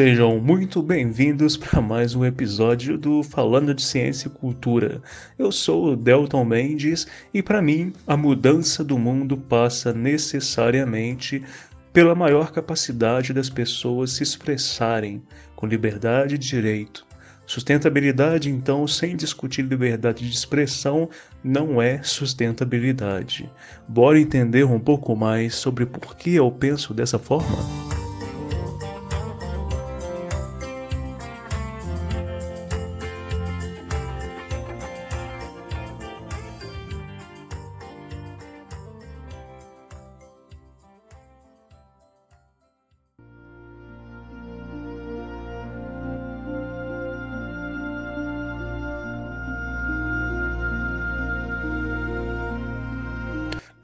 Sejam 0.00 0.40
muito 0.40 0.82
bem-vindos 0.82 1.58
para 1.58 1.78
mais 1.78 2.14
um 2.14 2.24
episódio 2.24 2.96
do 2.96 3.22
Falando 3.22 3.74
de 3.74 3.82
Ciência 3.82 4.28
e 4.28 4.30
Cultura. 4.30 5.02
Eu 5.38 5.52
sou 5.52 5.92
o 5.92 5.94
Delton 5.94 6.42
Mendes 6.42 7.06
e 7.34 7.42
para 7.42 7.60
mim 7.60 7.92
a 8.06 8.16
mudança 8.16 8.82
do 8.82 8.98
mundo 8.98 9.36
passa 9.36 9.92
necessariamente 9.92 11.44
pela 11.92 12.14
maior 12.14 12.50
capacidade 12.50 13.34
das 13.34 13.50
pessoas 13.50 14.12
se 14.12 14.22
expressarem 14.22 15.22
com 15.54 15.66
liberdade 15.66 16.36
e 16.36 16.38
direito. 16.38 17.06
Sustentabilidade, 17.44 18.48
então, 18.48 18.86
sem 18.86 19.14
discutir 19.14 19.60
liberdade 19.60 20.26
de 20.26 20.34
expressão, 20.34 21.10
não 21.44 21.82
é 21.82 22.02
sustentabilidade. 22.02 23.52
Bora 23.86 24.18
entender 24.18 24.64
um 24.64 24.80
pouco 24.80 25.14
mais 25.14 25.56
sobre 25.56 25.84
por 25.84 26.16
que 26.16 26.36
eu 26.36 26.50
penso 26.50 26.94
dessa 26.94 27.18
forma? 27.18 27.89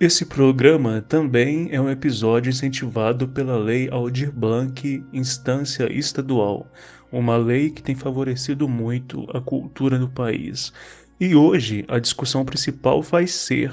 Esse 0.07 0.25
programa 0.25 1.03
também 1.03 1.69
é 1.73 1.81
um 1.81 1.91
episódio 1.91 2.49
incentivado 2.49 3.27
pela 3.27 3.59
Lei 3.59 3.89
Aldir 3.91 4.31
Blanc, 4.31 5.05
instância 5.13 5.93
estadual, 5.93 6.71
uma 7.11 7.37
lei 7.37 7.71
que 7.71 7.83
tem 7.83 7.97
favorecido 7.97 8.69
muito 8.69 9.27
a 9.37 9.41
cultura 9.41 9.99
no 9.99 10.09
país. 10.09 10.73
E 11.19 11.35
hoje 11.35 11.85
a 11.89 11.99
discussão 11.99 12.45
principal 12.45 13.03
vai 13.03 13.27
ser 13.27 13.73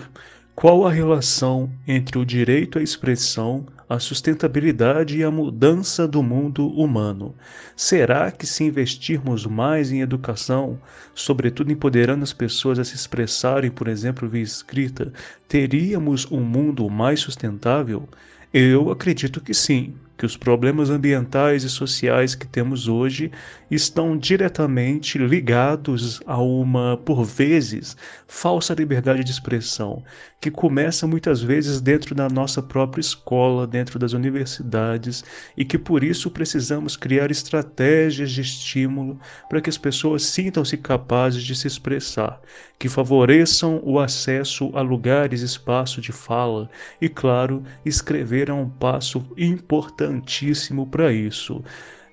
qual 0.55 0.85
a 0.85 0.91
relação 0.91 1.69
entre 1.87 2.17
o 2.19 2.25
direito 2.25 2.77
à 2.77 2.81
expressão, 2.81 3.65
a 3.89 3.99
sustentabilidade 3.99 5.17
e 5.17 5.23
a 5.23 5.31
mudança 5.31 6.07
do 6.07 6.21
mundo 6.21 6.67
humano? 6.67 7.35
Será 7.75 8.31
que, 8.31 8.45
se 8.45 8.63
investirmos 8.63 9.47
mais 9.47 9.91
em 9.91 10.01
educação, 10.01 10.79
sobretudo 11.13 11.71
empoderando 11.71 12.23
as 12.23 12.31
pessoas 12.31 12.77
a 12.77 12.83
se 12.83 12.95
expressarem, 12.95 13.71
por 13.71 13.87
exemplo, 13.87 14.29
via 14.29 14.43
escrita, 14.43 15.11
teríamos 15.47 16.31
um 16.31 16.41
mundo 16.41 16.87
mais 16.87 17.19
sustentável? 17.19 18.07
Eu 18.53 18.91
acredito 18.91 19.41
que 19.41 19.53
sim 19.53 19.95
que 20.15 20.25
os 20.25 20.37
problemas 20.37 20.91
ambientais 20.91 21.63
e 21.63 21.69
sociais 21.69 22.35
que 22.35 22.45
temos 22.45 22.87
hoje 22.87 23.31
estão 23.73 24.17
diretamente 24.17 25.17
ligados 25.17 26.21
a 26.25 26.41
uma, 26.41 26.97
por 26.97 27.23
vezes, 27.23 27.95
falsa 28.27 28.73
liberdade 28.73 29.23
de 29.23 29.31
expressão, 29.31 30.03
que 30.39 30.51
começa 30.51 31.07
muitas 31.07 31.41
vezes 31.41 31.79
dentro 31.79 32.13
da 32.13 32.27
nossa 32.29 32.61
própria 32.61 33.01
escola, 33.01 33.65
dentro 33.65 33.97
das 33.97 34.13
universidades, 34.13 35.23
e 35.55 35.63
que 35.63 35.77
por 35.77 36.03
isso 36.03 36.29
precisamos 36.29 36.97
criar 36.97 37.31
estratégias 37.31 38.31
de 38.31 38.41
estímulo 38.41 39.19
para 39.49 39.61
que 39.61 39.69
as 39.69 39.77
pessoas 39.77 40.23
sintam-se 40.23 40.77
capazes 40.77 41.43
de 41.43 41.55
se 41.55 41.67
expressar, 41.67 42.41
que 42.77 42.89
favoreçam 42.89 43.81
o 43.83 43.99
acesso 43.99 44.71
a 44.75 44.81
lugares, 44.81 45.41
espaço 45.41 46.01
de 46.01 46.11
fala 46.11 46.69
e, 46.99 47.07
claro, 47.07 47.63
escrever 47.85 48.49
é 48.49 48.53
um 48.53 48.69
passo 48.69 49.25
importantíssimo 49.37 50.85
para 50.87 51.11
isso. 51.13 51.63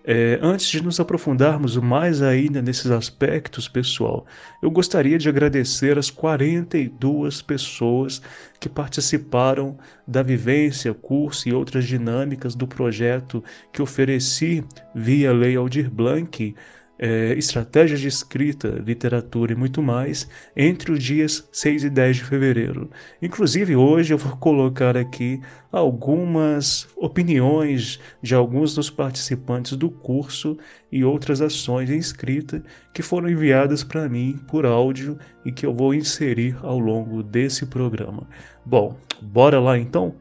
É, 0.03 0.39
antes 0.41 0.67
de 0.69 0.83
nos 0.83 0.99
aprofundarmos 0.99 1.77
mais 1.77 2.23
ainda 2.23 2.63
nesses 2.63 2.91
aspectos, 2.91 3.69
pessoal, 3.69 4.27
eu 4.63 4.71
gostaria 4.71 5.19
de 5.19 5.29
agradecer 5.29 5.99
as 5.99 6.11
42 6.11 7.43
pessoas 7.43 8.23
que 8.59 8.69
participaram 8.69 9.79
da 10.07 10.23
vivência, 10.23 10.95
curso 10.95 11.49
e 11.49 11.53
outras 11.53 11.85
dinâmicas 11.85 12.55
do 12.55 12.67
projeto 12.67 13.45
que 13.73 13.83
ofereci 13.83 14.65
via 14.95 15.33
Lei 15.33 15.55
Aldir 15.55 15.91
Blanc 15.91 16.55
é, 17.03 17.33
estratégias 17.33 17.99
de 17.99 18.09
escrita, 18.09 18.69
literatura 18.69 19.53
e 19.53 19.57
muito 19.57 19.83
mais 19.83 20.29
entre 20.55 20.93
os 20.93 21.03
dias 21.03 21.49
6 21.51 21.85
e 21.85 21.91
10 21.91 22.17
de 22.17 22.25
fevereiro. 22.25 22.91
Inclusive, 23.23 23.75
hoje 23.75 24.13
eu 24.13 24.19
vou 24.19 24.37
colocar 24.37 24.99
aqui 24.99 25.41
algumas 25.73 26.87
opiniões 26.97 27.99
de 28.21 28.35
alguns 28.35 28.75
dos 28.75 28.91
participantes 28.91 29.77
do 29.77 29.89
curso 29.89 30.59
e 30.93 31.03
outras 31.03 31.41
ações 31.41 31.89
em 31.89 31.97
escrita 31.97 32.63
que 32.93 33.03
foram 33.03 33.31
enviadas 33.31 33.83
para 33.83 34.07
mim 34.07 34.39
por 34.47 34.67
áudio 34.67 35.19
e 35.43 35.51
que 35.51 35.65
eu 35.65 35.75
vou 35.75 35.95
inserir 35.95 36.55
ao 36.63 36.79
longo 36.79 37.23
desse 37.23 37.65
programa. 37.65 38.29
Bom, 38.67 38.95
bora 39.23 39.59
lá 39.59 39.79
então? 39.79 40.15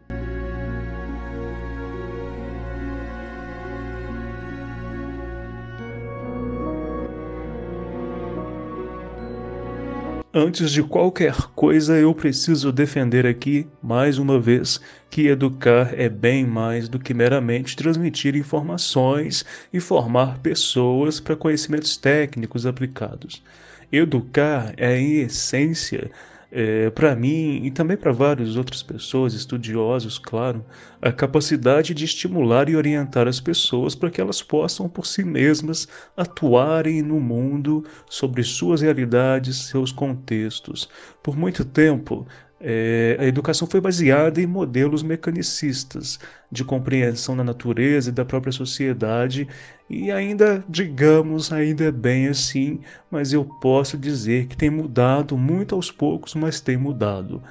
Antes 10.33 10.69
de 10.71 10.83
qualquer 10.83 11.35
coisa, 11.55 11.97
eu 11.97 12.13
preciso 12.13 12.71
defender 12.71 13.25
aqui, 13.25 13.67
mais 13.81 14.19
uma 14.19 14.39
vez, 14.39 14.79
que 15.09 15.25
educar 15.27 15.91
é 15.99 16.07
bem 16.07 16.45
mais 16.45 16.87
do 16.87 16.99
que 16.99 17.15
meramente 17.15 17.75
transmitir 17.75 18.35
informações 18.35 19.43
e 19.73 19.79
formar 19.79 20.37
pessoas 20.37 21.19
para 21.19 21.35
conhecimentos 21.35 21.97
técnicos 21.97 22.67
aplicados. 22.67 23.41
Educar 23.91 24.71
é, 24.77 24.99
em 24.99 25.21
essência, 25.21 26.11
é, 26.51 26.89
para 26.89 27.15
mim 27.15 27.61
e 27.63 27.71
também 27.71 27.95
para 27.95 28.11
várias 28.11 28.55
outras 28.55 28.81
pessoas, 28.81 29.33
estudiosos, 29.33 30.17
claro, 30.17 30.65
a 31.01 31.11
capacidade 31.11 31.93
de 31.93 32.05
estimular 32.05 32.69
e 32.69 32.75
orientar 32.75 33.27
as 33.27 33.39
pessoas 33.39 33.95
para 33.95 34.09
que 34.09 34.19
elas 34.19 34.41
possam 34.41 34.89
por 34.89 35.05
si 35.05 35.23
mesmas 35.23 35.87
atuarem 36.17 37.01
no 37.01 37.19
mundo 37.19 37.83
sobre 38.09 38.43
suas 38.43 38.81
realidades, 38.81 39.67
seus 39.67 39.91
contextos. 39.91 40.89
Por 41.21 41.37
muito 41.37 41.63
tempo, 41.63 42.27
é, 42.61 43.15
a 43.19 43.25
educação 43.25 43.67
foi 43.67 43.79
baseada 43.79 44.41
em 44.41 44.45
modelos 44.45 45.01
mecanicistas 45.01 46.19
de 46.51 46.63
compreensão 46.63 47.35
da 47.37 47.43
natureza 47.43 48.09
e 48.09 48.13
da 48.13 48.25
própria 48.25 48.51
sociedade, 48.51 49.47
e 49.89 50.11
ainda, 50.11 50.63
digamos, 50.67 51.51
ainda 51.51 51.85
é 51.85 51.91
bem 51.91 52.27
assim, 52.27 52.79
mas 53.09 53.31
eu 53.31 53.45
posso 53.45 53.97
dizer 53.97 54.47
que 54.47 54.57
tem 54.57 54.69
mudado 54.69 55.37
muito 55.37 55.73
aos 55.73 55.89
poucos, 55.91 56.35
mas 56.35 56.59
tem 56.59 56.75
mudado. 56.77 57.41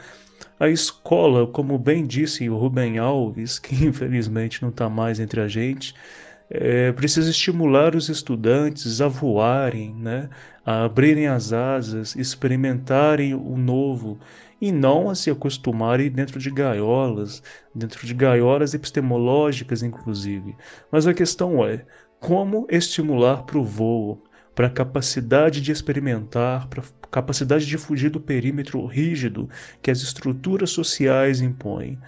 A 0.60 0.68
escola, 0.68 1.46
como 1.46 1.78
bem 1.78 2.06
disse 2.06 2.48
o 2.50 2.58
Rubem 2.58 2.98
Alves, 2.98 3.58
que 3.58 3.74
infelizmente 3.86 4.60
não 4.60 4.68
está 4.68 4.88
mais 4.88 5.18
entre 5.20 5.40
a 5.40 5.48
gente, 5.48 5.94
é, 6.50 6.92
precisa 6.92 7.30
estimular 7.30 7.94
os 7.94 8.08
estudantes 8.08 9.00
a 9.00 9.08
voarem, 9.08 9.94
né, 9.94 10.28
a 10.64 10.84
abrirem 10.84 11.26
as 11.26 11.52
asas, 11.52 12.16
experimentarem 12.16 13.34
o 13.34 13.56
novo 13.56 14.18
e 14.60 14.72
não 14.72 15.08
a 15.08 15.14
se 15.14 15.30
acostumarem 15.30 16.10
dentro 16.10 16.38
de 16.38 16.50
gaiolas, 16.50 17.42
dentro 17.74 18.06
de 18.06 18.14
gaiolas 18.14 18.74
epistemológicas, 18.74 19.82
inclusive. 19.82 20.56
Mas 20.90 21.06
a 21.06 21.14
questão 21.14 21.64
é 21.64 21.84
como 22.20 22.66
estimular 22.68 23.44
para 23.44 23.58
o 23.58 23.64
voo, 23.64 24.22
para 24.54 24.66
a 24.66 24.70
capacidade 24.70 25.60
de 25.60 25.70
experimentar, 25.70 26.66
para 26.68 26.82
a 26.82 27.06
capacidade 27.06 27.64
de 27.64 27.78
fugir 27.78 28.10
do 28.10 28.20
perímetro 28.20 28.84
rígido 28.86 29.48
que 29.80 29.90
as 29.90 30.00
estruturas 30.00 30.70
sociais 30.70 31.40
impõem. 31.40 31.98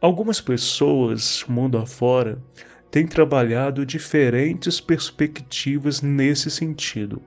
Algumas 0.00 0.40
pessoas, 0.40 1.44
mundo 1.48 1.78
afora, 1.78 2.42
têm 2.90 3.06
trabalhado 3.06 3.86
diferentes 3.86 4.80
perspectivas 4.80 6.02
nesse 6.02 6.50
sentido. 6.50 7.22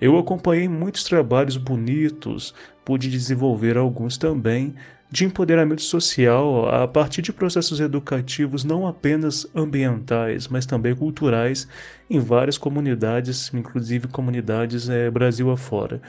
Eu 0.00 0.18
acompanhei 0.18 0.68
muitos 0.68 1.04
trabalhos 1.04 1.56
bonitos, 1.56 2.54
pude 2.84 3.10
desenvolver 3.10 3.76
alguns 3.76 4.16
também, 4.16 4.74
de 5.10 5.24
empoderamento 5.24 5.82
social 5.82 6.68
a 6.68 6.86
partir 6.86 7.20
de 7.20 7.32
processos 7.32 7.80
educativos 7.80 8.64
não 8.64 8.86
apenas 8.86 9.46
ambientais, 9.54 10.46
mas 10.46 10.64
também 10.64 10.94
culturais 10.94 11.66
em 12.08 12.20
várias 12.20 12.56
comunidades, 12.56 13.52
inclusive 13.52 14.06
comunidades 14.08 14.88
é, 14.88 15.10
Brasil 15.10 15.50
afora. 15.50 16.00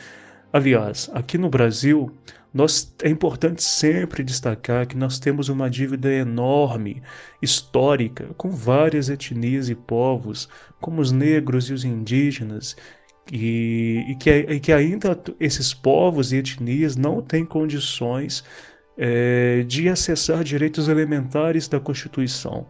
Aliás, 0.54 1.10
aqui 1.14 1.38
no 1.38 1.50
Brasil, 1.50 2.12
nós, 2.54 2.94
é 3.02 3.10
importante 3.10 3.64
sempre 3.64 4.24
destacar 4.24 4.86
que 4.86 4.98
nós 4.98 5.18
temos 5.18 5.48
uma 5.48 5.70
dívida 5.70 6.12
enorme, 6.12 7.02
histórica, 7.42 8.28
com 8.38 8.52
várias 8.52 9.10
etnias 9.10 9.70
e 9.70 9.76
povos, 9.76 10.50
como 10.80 11.02
os 11.02 11.12
negros 11.12 11.70
e 11.70 11.74
os 11.74 11.86
indígenas, 11.86 12.76
e, 13.32 14.06
e, 14.08 14.16
que, 14.16 14.30
e 14.30 14.60
que 14.60 14.72
ainda 14.72 15.20
esses 15.40 15.74
povos 15.74 16.32
e 16.32 16.38
etnias 16.38 16.96
não 16.96 17.22
têm 17.22 17.46
condições 17.46 18.44
é, 18.98 19.64
de 19.64 19.90
acessar 19.90 20.44
direitos 20.44 20.88
elementares 20.88 21.68
da 21.68 21.80
Constituição. 21.80 22.68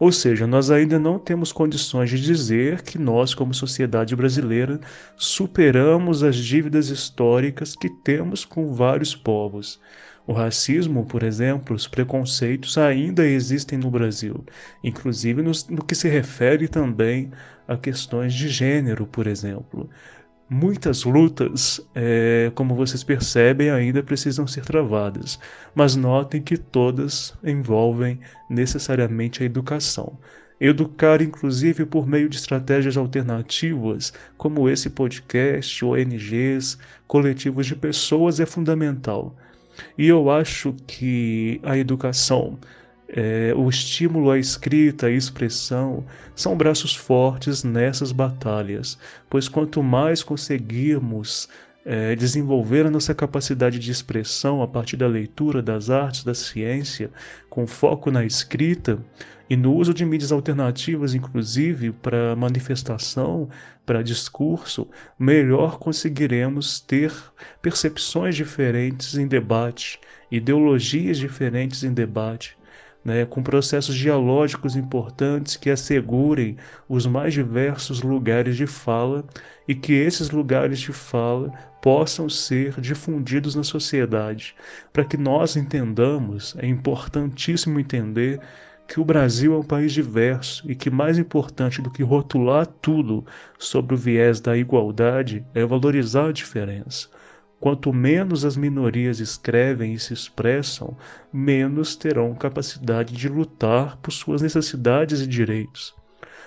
Ou 0.00 0.12
seja, 0.12 0.46
nós 0.46 0.70
ainda 0.70 0.98
não 0.98 1.18
temos 1.18 1.50
condições 1.50 2.08
de 2.10 2.20
dizer 2.20 2.82
que 2.82 2.96
nós, 2.98 3.34
como 3.34 3.52
sociedade 3.52 4.14
brasileira, 4.14 4.80
superamos 5.16 6.22
as 6.22 6.36
dívidas 6.36 6.88
históricas 6.88 7.74
que 7.74 7.90
temos 8.04 8.44
com 8.44 8.72
vários 8.72 9.16
povos. 9.16 9.80
O 10.28 10.34
racismo, 10.34 11.06
por 11.06 11.22
exemplo, 11.22 11.74
os 11.74 11.88
preconceitos 11.88 12.76
ainda 12.76 13.26
existem 13.26 13.78
no 13.78 13.90
Brasil, 13.90 14.44
inclusive 14.84 15.40
no, 15.40 15.52
no 15.70 15.82
que 15.82 15.94
se 15.94 16.06
refere 16.06 16.68
também 16.68 17.30
a 17.66 17.78
questões 17.78 18.34
de 18.34 18.46
gênero, 18.46 19.06
por 19.06 19.26
exemplo. 19.26 19.88
Muitas 20.50 21.04
lutas, 21.04 21.80
é, 21.94 22.52
como 22.54 22.74
vocês 22.74 23.02
percebem, 23.02 23.70
ainda 23.70 24.02
precisam 24.02 24.46
ser 24.46 24.66
travadas, 24.66 25.40
mas 25.74 25.96
notem 25.96 26.42
que 26.42 26.58
todas 26.58 27.34
envolvem 27.42 28.20
necessariamente 28.50 29.42
a 29.42 29.46
educação. 29.46 30.18
Educar, 30.60 31.22
inclusive, 31.22 31.86
por 31.86 32.06
meio 32.06 32.28
de 32.28 32.36
estratégias 32.36 32.98
alternativas, 32.98 34.12
como 34.36 34.68
esse 34.68 34.90
podcast, 34.90 35.82
ONGs, 35.82 36.76
coletivos 37.06 37.66
de 37.66 37.74
pessoas, 37.74 38.40
é 38.40 38.44
fundamental. 38.44 39.34
E 39.96 40.08
eu 40.08 40.30
acho 40.30 40.74
que 40.86 41.60
a 41.62 41.76
educação 41.76 42.58
é, 43.08 43.54
o 43.56 43.68
estímulo 43.68 44.30
à 44.30 44.38
escrita 44.38 45.10
e 45.10 45.16
expressão 45.16 46.04
são 46.36 46.56
braços 46.56 46.94
fortes 46.94 47.64
nessas 47.64 48.12
batalhas, 48.12 48.98
pois 49.30 49.48
quanto 49.48 49.82
mais 49.82 50.22
conseguirmos 50.22 51.48
é, 51.86 52.14
desenvolver 52.14 52.84
a 52.84 52.90
nossa 52.90 53.14
capacidade 53.14 53.78
de 53.78 53.90
expressão 53.90 54.62
a 54.62 54.68
partir 54.68 54.96
da 54.98 55.06
leitura, 55.06 55.62
das 55.62 55.88
artes, 55.88 56.22
da 56.22 56.34
ciência, 56.34 57.10
com 57.48 57.66
foco 57.66 58.10
na 58.10 58.26
escrita 58.26 58.98
e 59.48 59.56
no 59.56 59.74
uso 59.74 59.94
de 59.94 60.04
mídias 60.04 60.32
alternativas, 60.32 61.14
inclusive 61.14 61.92
para 61.92 62.36
manifestação, 62.36 63.48
para 63.86 64.02
discurso, 64.02 64.88
melhor 65.18 65.78
conseguiremos 65.78 66.80
ter 66.80 67.12
percepções 67.62 68.36
diferentes 68.36 69.16
em 69.16 69.26
debate, 69.26 69.98
ideologias 70.30 71.18
diferentes 71.18 71.82
em 71.82 71.92
debate 71.92 72.58
né, 73.04 73.24
com 73.24 73.42
processos 73.42 73.94
dialógicos 73.94 74.76
importantes 74.76 75.56
que 75.56 75.70
assegurem 75.70 76.56
os 76.88 77.06
mais 77.06 77.32
diversos 77.32 78.02
lugares 78.02 78.56
de 78.56 78.66
fala 78.66 79.24
e 79.66 79.74
que 79.74 79.92
esses 79.92 80.30
lugares 80.30 80.78
de 80.78 80.92
fala 80.92 81.50
possam 81.80 82.28
ser 82.28 82.78
difundidos 82.80 83.54
na 83.54 83.62
sociedade. 83.62 84.54
Para 84.92 85.04
que 85.04 85.16
nós 85.16 85.56
entendamos, 85.56 86.54
é 86.58 86.66
importantíssimo 86.66 87.78
entender 87.80 88.40
que 88.88 88.98
o 88.98 89.04
Brasil 89.04 89.54
é 89.54 89.58
um 89.58 89.62
país 89.62 89.92
diverso 89.92 90.68
e 90.68 90.74
que 90.74 90.88
mais 90.88 91.18
importante 91.18 91.82
do 91.82 91.90
que 91.90 92.02
rotular 92.02 92.66
tudo 92.66 93.22
sobre 93.58 93.94
o 93.94 93.98
viés 93.98 94.40
da 94.40 94.56
igualdade 94.56 95.44
é 95.54 95.62
valorizar 95.64 96.28
a 96.28 96.32
diferença. 96.32 97.06
Quanto 97.60 97.92
menos 97.92 98.46
as 98.46 98.56
minorias 98.56 99.20
escrevem 99.20 99.92
e 99.92 99.98
se 99.98 100.14
expressam, 100.14 100.96
menos 101.30 101.96
terão 101.96 102.34
capacidade 102.34 103.14
de 103.14 103.28
lutar 103.28 103.98
por 103.98 104.10
suas 104.10 104.40
necessidades 104.40 105.20
e 105.20 105.26
direitos. 105.26 105.94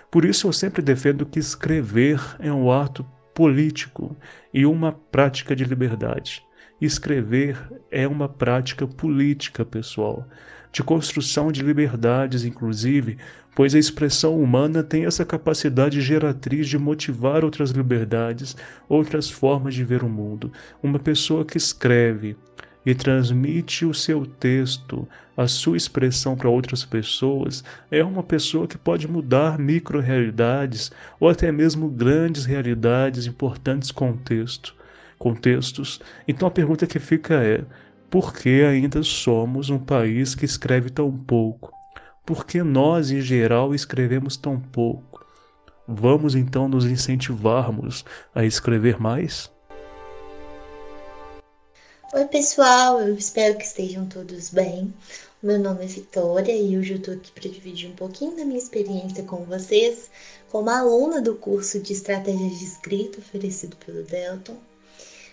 Por 0.09 0.25
isso 0.25 0.47
eu 0.47 0.53
sempre 0.53 0.81
defendo 0.81 1.27
que 1.27 1.38
escrever 1.38 2.19
é 2.39 2.51
um 2.51 2.71
ato 2.71 3.05
político 3.35 4.17
e 4.51 4.65
uma 4.65 4.91
prática 4.91 5.55
de 5.55 5.63
liberdade. 5.63 6.43
Escrever 6.81 7.56
é 7.92 8.07
uma 8.07 8.28
prática 8.28 8.88
política, 8.88 9.63
pessoal, 9.63 10.28
de 10.72 10.81
construção 10.81 11.51
de 11.51 11.62
liberdades, 11.62 12.44
inclusive, 12.44 13.19
pois 13.56 13.75
a 13.75 13.80
expressão 13.80 14.42
humana 14.42 14.81
tem 14.81 15.06
essa 15.06 15.24
capacidade 15.24 16.01
geratriz 16.01 16.68
de 16.68 16.80
motivar 16.80 17.45
outras 17.45 17.69
liberdades, 17.69 18.57
outras 18.89 19.30
formas 19.30 19.75
de 19.75 19.83
ver 19.83 20.04
o 20.04 20.10
mundo. 20.10 20.51
Uma 20.81 20.98
pessoa 20.98 21.45
que 21.45 21.56
escreve 21.56 22.36
e 22.84 22.95
transmite 22.95 23.86
o 23.86 23.94
seu 23.94 24.25
texto, 24.25 25.07
a 25.38 25.48
sua 25.48 25.77
expressão 25.77 26.36
para 26.36 26.50
outras 26.50 26.84
pessoas, 26.84 27.63
é 27.92 28.04
uma 28.04 28.24
pessoa 28.24 28.68
que 28.68 28.77
pode 28.77 29.07
mudar 29.07 29.60
micro-realidades 29.60 30.92
ou 31.19 31.30
até 31.30 31.51
mesmo 31.51 31.88
grandes 31.89 32.45
realidades, 32.45 33.27
importantes 33.27 33.92
contexto, 33.92 34.81
contextos. 35.21 36.01
Então 36.27 36.47
a 36.47 36.51
pergunta 36.51 36.88
que 36.88 37.00
fica 37.00 37.35
é: 37.35 37.63
por 38.09 38.33
que 38.33 38.63
ainda 38.63 39.03
somos 39.03 39.69
um 39.69 39.77
país 39.77 40.33
que 40.33 40.45
escreve 40.45 40.89
tão 40.89 41.12
pouco? 41.15 41.71
Por 42.25 42.45
que 42.45 42.63
nós, 42.63 43.12
em 43.12 43.21
geral, 43.21 43.73
escrevemos 43.75 44.35
tão 44.35 44.59
pouco? 44.59 45.23
Vamos 45.88 46.35
então 46.35 46.68
nos 46.68 46.85
incentivarmos 46.85 48.03
a 48.33 48.44
escrever 48.44 49.00
mais? 49.00 49.51
Oi, 52.13 52.25
pessoal, 52.25 53.00
eu 53.00 53.15
espero 53.15 53.57
que 53.57 53.63
estejam 53.63 54.06
todos 54.07 54.50
bem. 54.50 54.94
Meu 55.41 55.57
nome 55.57 55.83
é 55.83 55.88
Vitória 55.88 56.56
e 56.56 56.77
hoje 56.77 56.94
eu 56.94 56.97
estou 56.97 57.13
aqui 57.13 57.31
para 57.31 57.50
dividir 57.50 57.89
um 57.89 57.95
pouquinho 57.95 58.35
da 58.35 58.45
minha 58.45 58.59
experiência 58.59 59.24
com 59.24 59.44
vocês 59.45 60.09
como 60.51 60.69
aluna 60.69 61.21
do 61.21 61.35
curso 61.35 61.79
de 61.79 61.94
Estratégias 61.94 62.59
de 62.59 62.65
Escrita 62.65 63.19
oferecido 63.19 63.75
pelo 63.77 64.03
Delton. 64.03 64.57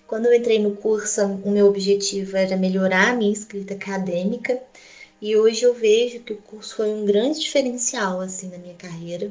Quando 0.09 0.25
eu 0.25 0.33
entrei 0.33 0.59
no 0.59 0.73
curso, 0.73 1.21
o 1.45 1.51
meu 1.51 1.67
objetivo 1.67 2.35
era 2.35 2.57
melhorar 2.57 3.11
a 3.11 3.15
minha 3.15 3.31
escrita 3.31 3.75
acadêmica 3.75 4.59
e 5.21 5.37
hoje 5.37 5.67
eu 5.67 5.75
vejo 5.75 6.21
que 6.21 6.33
o 6.33 6.39
curso 6.39 6.77
foi 6.77 6.89
um 6.89 7.05
grande 7.05 7.39
diferencial 7.39 8.19
assim 8.23 8.49
na 8.49 8.57
minha 8.57 8.75
carreira 8.75 9.31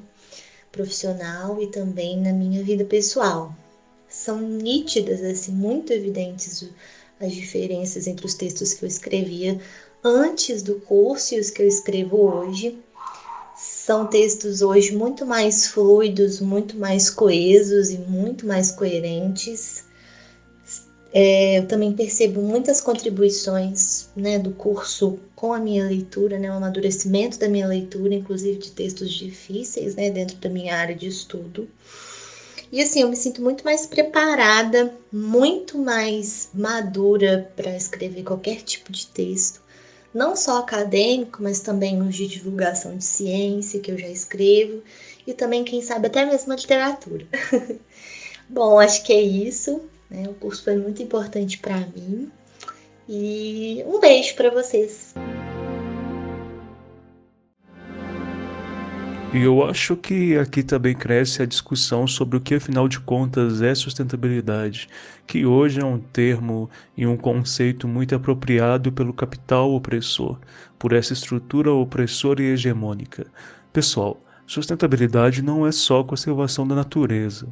profissional 0.71 1.59
e 1.59 1.65
também 1.65 2.15
na 2.15 2.31
minha 2.31 2.63
vida 2.63 2.85
pessoal. 2.85 3.51
São 4.07 4.39
nítidas 4.39 5.23
assim, 5.23 5.51
muito 5.51 5.91
evidentes 5.91 6.63
as 7.19 7.33
diferenças 7.33 8.05
entre 8.05 8.27
os 8.27 8.35
textos 8.35 8.75
que 8.75 8.85
eu 8.85 8.87
escrevia 8.87 9.59
antes 10.03 10.61
do 10.61 10.75
curso 10.75 11.33
e 11.33 11.39
os 11.39 11.49
que 11.49 11.63
eu 11.63 11.67
escrevo 11.67 12.17
hoje. 12.17 12.77
São 13.57 14.05
textos 14.05 14.61
hoje 14.61 14.95
muito 14.95 15.25
mais 15.25 15.65
fluidos, 15.65 16.39
muito 16.39 16.77
mais 16.77 17.09
coesos 17.09 17.89
e 17.89 17.97
muito 17.97 18.45
mais 18.45 18.69
coerentes. 18.69 19.86
É, 21.19 21.57
eu 21.57 21.67
também 21.67 21.93
percebo 21.93 22.43
muitas 22.43 22.79
contribuições 22.79 24.07
né, 24.15 24.37
do 24.37 24.51
curso 24.51 25.17
com 25.35 25.51
a 25.51 25.57
minha 25.59 25.83
leitura, 25.83 26.37
né, 26.37 26.47
o 26.51 26.53
amadurecimento 26.53 27.39
da 27.39 27.49
minha 27.49 27.65
leitura, 27.65 28.13
inclusive 28.13 28.59
de 28.59 28.71
textos 28.71 29.11
difíceis 29.11 29.95
né, 29.95 30.11
dentro 30.11 30.37
da 30.37 30.47
minha 30.47 30.75
área 30.75 30.93
de 30.93 31.07
estudo. 31.07 31.67
E 32.71 32.79
assim, 32.79 33.01
eu 33.01 33.09
me 33.09 33.15
sinto 33.15 33.41
muito 33.41 33.65
mais 33.65 33.87
preparada, 33.87 34.93
muito 35.11 35.79
mais 35.79 36.49
madura 36.53 37.49
para 37.55 37.75
escrever 37.75 38.21
qualquer 38.21 38.61
tipo 38.61 38.91
de 38.91 39.07
texto, 39.07 39.59
não 40.13 40.35
só 40.35 40.59
acadêmico, 40.59 41.41
mas 41.41 41.59
também 41.59 41.99
os 41.99 42.15
de 42.15 42.27
divulgação 42.27 42.95
de 42.95 43.03
ciência 43.03 43.79
que 43.79 43.89
eu 43.89 43.97
já 43.97 44.07
escrevo, 44.07 44.83
e 45.25 45.33
também, 45.33 45.63
quem 45.63 45.81
sabe, 45.81 46.05
até 46.05 46.23
mesmo 46.23 46.53
a 46.53 46.55
literatura. 46.55 47.25
Bom, 48.47 48.79
acho 48.79 49.03
que 49.03 49.11
é 49.11 49.19
isso. 49.19 49.81
Né? 50.09 50.27
O 50.27 50.33
curso 50.33 50.63
foi 50.63 50.77
muito 50.77 51.01
importante 51.01 51.57
para 51.59 51.79
mim. 51.79 52.31
E 53.09 53.83
um 53.85 53.99
beijo 53.99 54.35
para 54.35 54.49
vocês. 54.49 55.13
E 59.33 59.41
eu 59.43 59.63
acho 59.63 59.95
que 59.97 60.37
aqui 60.37 60.63
também 60.63 60.95
cresce 60.95 61.41
a 61.41 61.45
discussão 61.45 62.07
sobre 62.07 62.37
o 62.37 62.41
que 62.41 62.55
afinal 62.55 62.87
de 62.87 62.99
contas 62.99 63.61
é 63.61 63.75
sustentabilidade, 63.75 64.87
que 65.27 65.45
hoje 65.45 65.81
é 65.81 65.85
um 65.85 65.99
termo 65.99 66.69
e 66.95 67.05
um 67.05 67.17
conceito 67.17 67.87
muito 67.87 68.15
apropriado 68.15 68.91
pelo 68.91 69.13
capital 69.13 69.73
opressor, 69.73 70.39
por 70.79 70.93
essa 70.93 71.11
estrutura 71.11 71.71
opressora 71.71 72.41
e 72.41 72.45
hegemônica. 72.45 73.27
Pessoal, 73.73 74.19
sustentabilidade 74.45 75.41
não 75.41 75.67
é 75.67 75.73
só 75.73 76.03
conservação 76.03 76.65
da 76.65 76.73
natureza. 76.73 77.47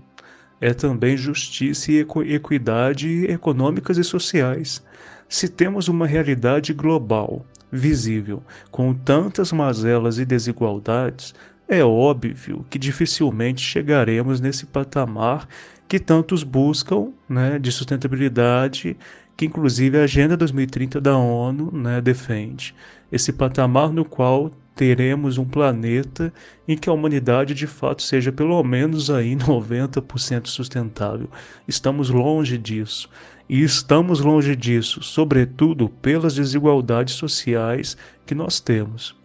É 0.60 0.74
também 0.74 1.18
justiça 1.18 1.92
e 1.92 2.06
equidade 2.34 3.26
econômicas 3.26 3.98
e 3.98 4.04
sociais. 4.04 4.84
Se 5.28 5.50
temos 5.50 5.88
uma 5.88 6.08
realidade 6.08 6.74
global, 6.74 7.46
visível, 7.72 8.42
com 8.72 8.94
tantas 8.94 9.52
mazelas 9.52 10.18
e 10.18 10.26
desigualdades, 10.26 11.34
é 11.68 11.84
óbvio 11.84 12.66
que 12.70 12.78
dificilmente 12.78 13.62
chegaremos 13.62 14.40
nesse 14.40 14.66
patamar 14.66 15.48
que 15.88 16.00
tantos 16.00 16.44
buscam 16.44 17.12
né, 17.28 17.60
de 17.60 17.72
sustentabilidade, 17.72 18.96
que 19.36 19.46
inclusive 19.46 20.00
a 20.00 20.04
Agenda 20.04 20.38
2030 20.38 21.02
da 21.02 21.18
ONU 21.18 21.72
né, 21.72 22.02
defende. 22.02 22.74
Esse 23.12 23.34
patamar 23.34 23.92
no 23.92 24.06
qual 24.06 24.52
teremos 24.76 25.38
um 25.38 25.46
planeta 25.46 26.34
em 26.68 26.78
que 26.78 26.90
a 26.90 26.94
humanidade 26.94 27.54
de 27.54 27.66
fato 27.66 28.04
seja 28.04 28.32
pelo 28.32 28.62
menos 28.62 29.10
aí 29.10 29.34
90% 29.36 30.48
sustentável. 30.48 31.30
Estamos 31.68 32.10
longe 32.10 32.58
disso. 32.58 33.10
E 33.48 33.64
estamos 33.64 34.20
longe 34.20 34.56
disso, 34.56 35.02
sobretudo 35.04 35.88
pelas 35.88 36.36
desigualdades 36.36 37.14
sociais 37.14 37.96
que 38.26 38.36
nós 38.36 38.60
temos. 38.60 39.16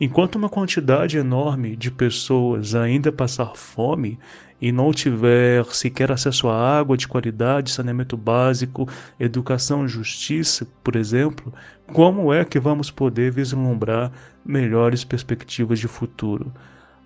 Enquanto 0.00 0.36
uma 0.36 0.48
quantidade 0.48 1.18
enorme 1.18 1.76
de 1.76 1.90
pessoas 1.90 2.74
ainda 2.74 3.12
passar 3.12 3.54
fome 3.54 4.18
e 4.60 4.72
não 4.72 4.92
tiver 4.92 5.64
sequer 5.66 6.10
acesso 6.10 6.48
à 6.48 6.78
água 6.78 6.96
de 6.96 7.06
qualidade, 7.06 7.70
saneamento 7.70 8.16
básico, 8.16 8.88
educação 9.20 9.86
justiça, 9.86 10.66
por 10.82 10.96
exemplo, 10.96 11.52
como 11.92 12.32
é 12.32 12.44
que 12.44 12.58
vamos 12.58 12.90
poder 12.90 13.30
vislumbrar 13.30 14.10
melhores 14.44 15.04
perspectivas 15.04 15.78
de 15.78 15.88
futuro? 15.88 16.52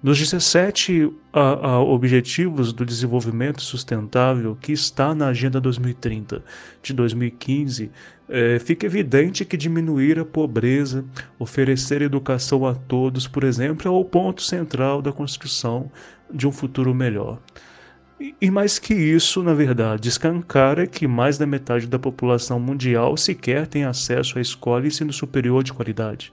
Nos 0.03 0.19
17 0.19 1.13
a, 1.31 1.41
a, 1.41 1.81
Objetivos 1.81 2.73
do 2.73 2.87
Desenvolvimento 2.87 3.61
Sustentável 3.61 4.57
que 4.59 4.73
está 4.73 5.15
na 5.15 5.27
Agenda 5.27 5.61
2030 5.61 6.43
de 6.83 6.95
2015, 6.95 7.91
é, 8.27 8.59
fica 8.59 8.87
evidente 8.87 9.45
que 9.45 9.59
diminuir 9.59 10.19
a 10.19 10.25
pobreza, 10.25 11.05
oferecer 11.39 12.01
educação 12.01 12.67
a 12.67 12.75
todos, 12.75 13.29
por 13.29 13.45
exemplo, 13.45 13.87
é 13.89 13.91
o 13.91 14.03
ponto 14.03 14.41
central 14.41 15.03
da 15.03 15.13
construção 15.13 15.91
de 16.33 16.47
um 16.47 16.53
futuro 16.53 16.95
melhor. 16.95 17.39
E, 18.39 18.51
mais 18.51 18.79
que 18.79 18.93
isso, 18.93 19.43
na 19.43 19.55
verdade, 19.55 20.11
escancara 20.11 20.87
que 20.87 21.09
mais 21.09 21.39
da 21.39 21.47
metade 21.47 21.87
da 21.87 21.99
população 21.99 22.61
mundial 22.61 23.17
sequer 23.17 23.67
tem 23.67 23.85
acesso 23.85 24.37
à 24.39 24.43
escola 24.43 24.85
e 24.85 24.89
ensino 24.89 25.11
superior 25.11 25.65
de 25.65 25.73
qualidade. 25.73 26.31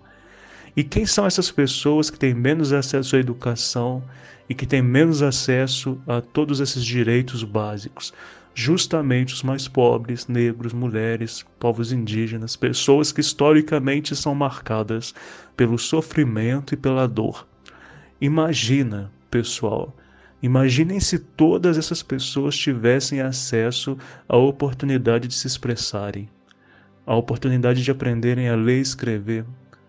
E 0.76 0.84
quem 0.84 1.06
são 1.06 1.26
essas 1.26 1.50
pessoas 1.50 2.10
que 2.10 2.20
têm 2.20 2.34
menos 2.34 2.74
acesso 2.74 3.16
à 3.16 3.20
educação 3.20 4.04
e 4.50 4.54
que 4.54 4.66
têm 4.66 4.82
menos 4.82 5.22
acesso 5.22 5.98
a 6.06 6.20
todos 6.20 6.60
esses 6.60 6.84
direitos 6.84 7.42
básicos? 7.44 8.14
Justamente 8.54 9.34
os 9.34 9.42
mais 9.42 9.68
pobres, 9.68 10.28
negros, 10.28 10.74
mulheres, 10.74 11.46
povos 11.58 11.94
indígenas, 11.94 12.58
pessoas 12.58 13.14
que 13.14 13.22
historicamente 13.22 14.14
são 14.14 14.36
marcadas 14.36 15.16
pelo 15.56 15.78
sofrimento 15.78 16.74
e 16.74 16.78
pela 16.78 17.08
dor. 17.08 17.48
Imagina, 18.20 19.10
pessoal, 19.30 19.96
imaginem 20.42 21.00
se 21.00 21.20
todas 21.20 21.78
essas 21.78 22.04
pessoas 22.04 22.58
tivessem 22.58 23.22
acesso 23.22 23.98
à 24.28 24.38
oportunidade 24.38 25.28
de 25.28 25.34
se 25.34 25.48
expressarem, 25.48 26.30
a 27.06 27.16
oportunidade 27.16 27.84
de 27.84 27.92
aprenderem 27.92 28.50
a 28.50 28.56
ler 28.56 28.80
e 28.80 28.82
escrever, 28.82 29.46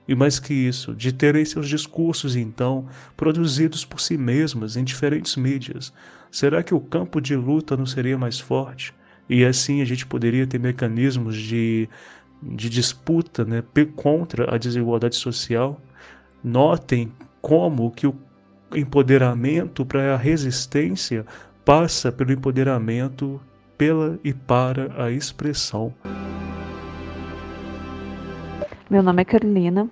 e 0.09 0.14
mais 0.14 0.38
que 0.40 0.54
isso, 0.54 0.95
de 0.95 1.12
terem 1.12 1.45
seus 1.45 1.68
discursos, 1.68 2.35
então, 2.35 2.87
produzidos 3.14 3.85
por 3.85 4.00
si 4.00 4.16
mesmas 4.16 4.75
em 4.75 4.83
diferentes 4.83 5.37
mídias. 5.37 5.92
Será 6.30 6.62
que 6.62 6.75
o 6.75 6.80
campo 6.80 7.21
de 7.21 7.37
luta 7.37 7.76
não 7.76 7.85
seria 7.85 8.16
mais 8.16 8.40
forte? 8.40 8.95
E 9.28 9.45
assim 9.45 9.83
a 9.83 9.85
gente 9.85 10.07
poderia 10.07 10.47
ter 10.47 10.59
mecanismos 10.59 11.37
de, 11.37 11.87
de 12.42 12.71
disputa 12.71 13.45
né, 13.45 13.62
contra 13.95 14.54
a 14.54 14.57
desigualdade 14.57 15.16
social? 15.16 15.78
Notem 16.42 17.12
como 17.42 17.90
que 17.90 18.07
o 18.07 18.14
empoderamento 18.75 19.84
para 19.84 20.14
a 20.14 20.16
resistência 20.16 21.25
passa 21.64 22.10
pelo 22.10 22.32
empoderamento 22.32 23.40
pela 23.76 24.18
e 24.25 24.32
para 24.32 25.02
a 25.02 25.10
expressão. 25.10 25.94
Meu 28.90 29.02
nome 29.02 29.22
é 29.22 29.25
Carolina, 29.25 29.88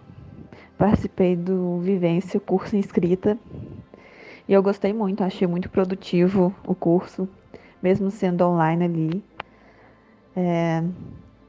participei 0.79 1.37
do 1.37 1.81
Vivência, 1.81 2.41
curso 2.41 2.75
em 2.77 2.81
escrita, 2.81 3.39
e 4.49 4.53
eu 4.53 4.63
gostei 4.63 4.93
muito, 4.93 5.23
achei 5.23 5.47
muito 5.47 5.69
produtivo 5.69 6.55
o 6.67 6.75
curso, 6.75 7.29
mesmo 7.83 8.11
sendo 8.11 8.43
online 8.47 8.85
ali. 8.85 9.25
É, 10.35 10.83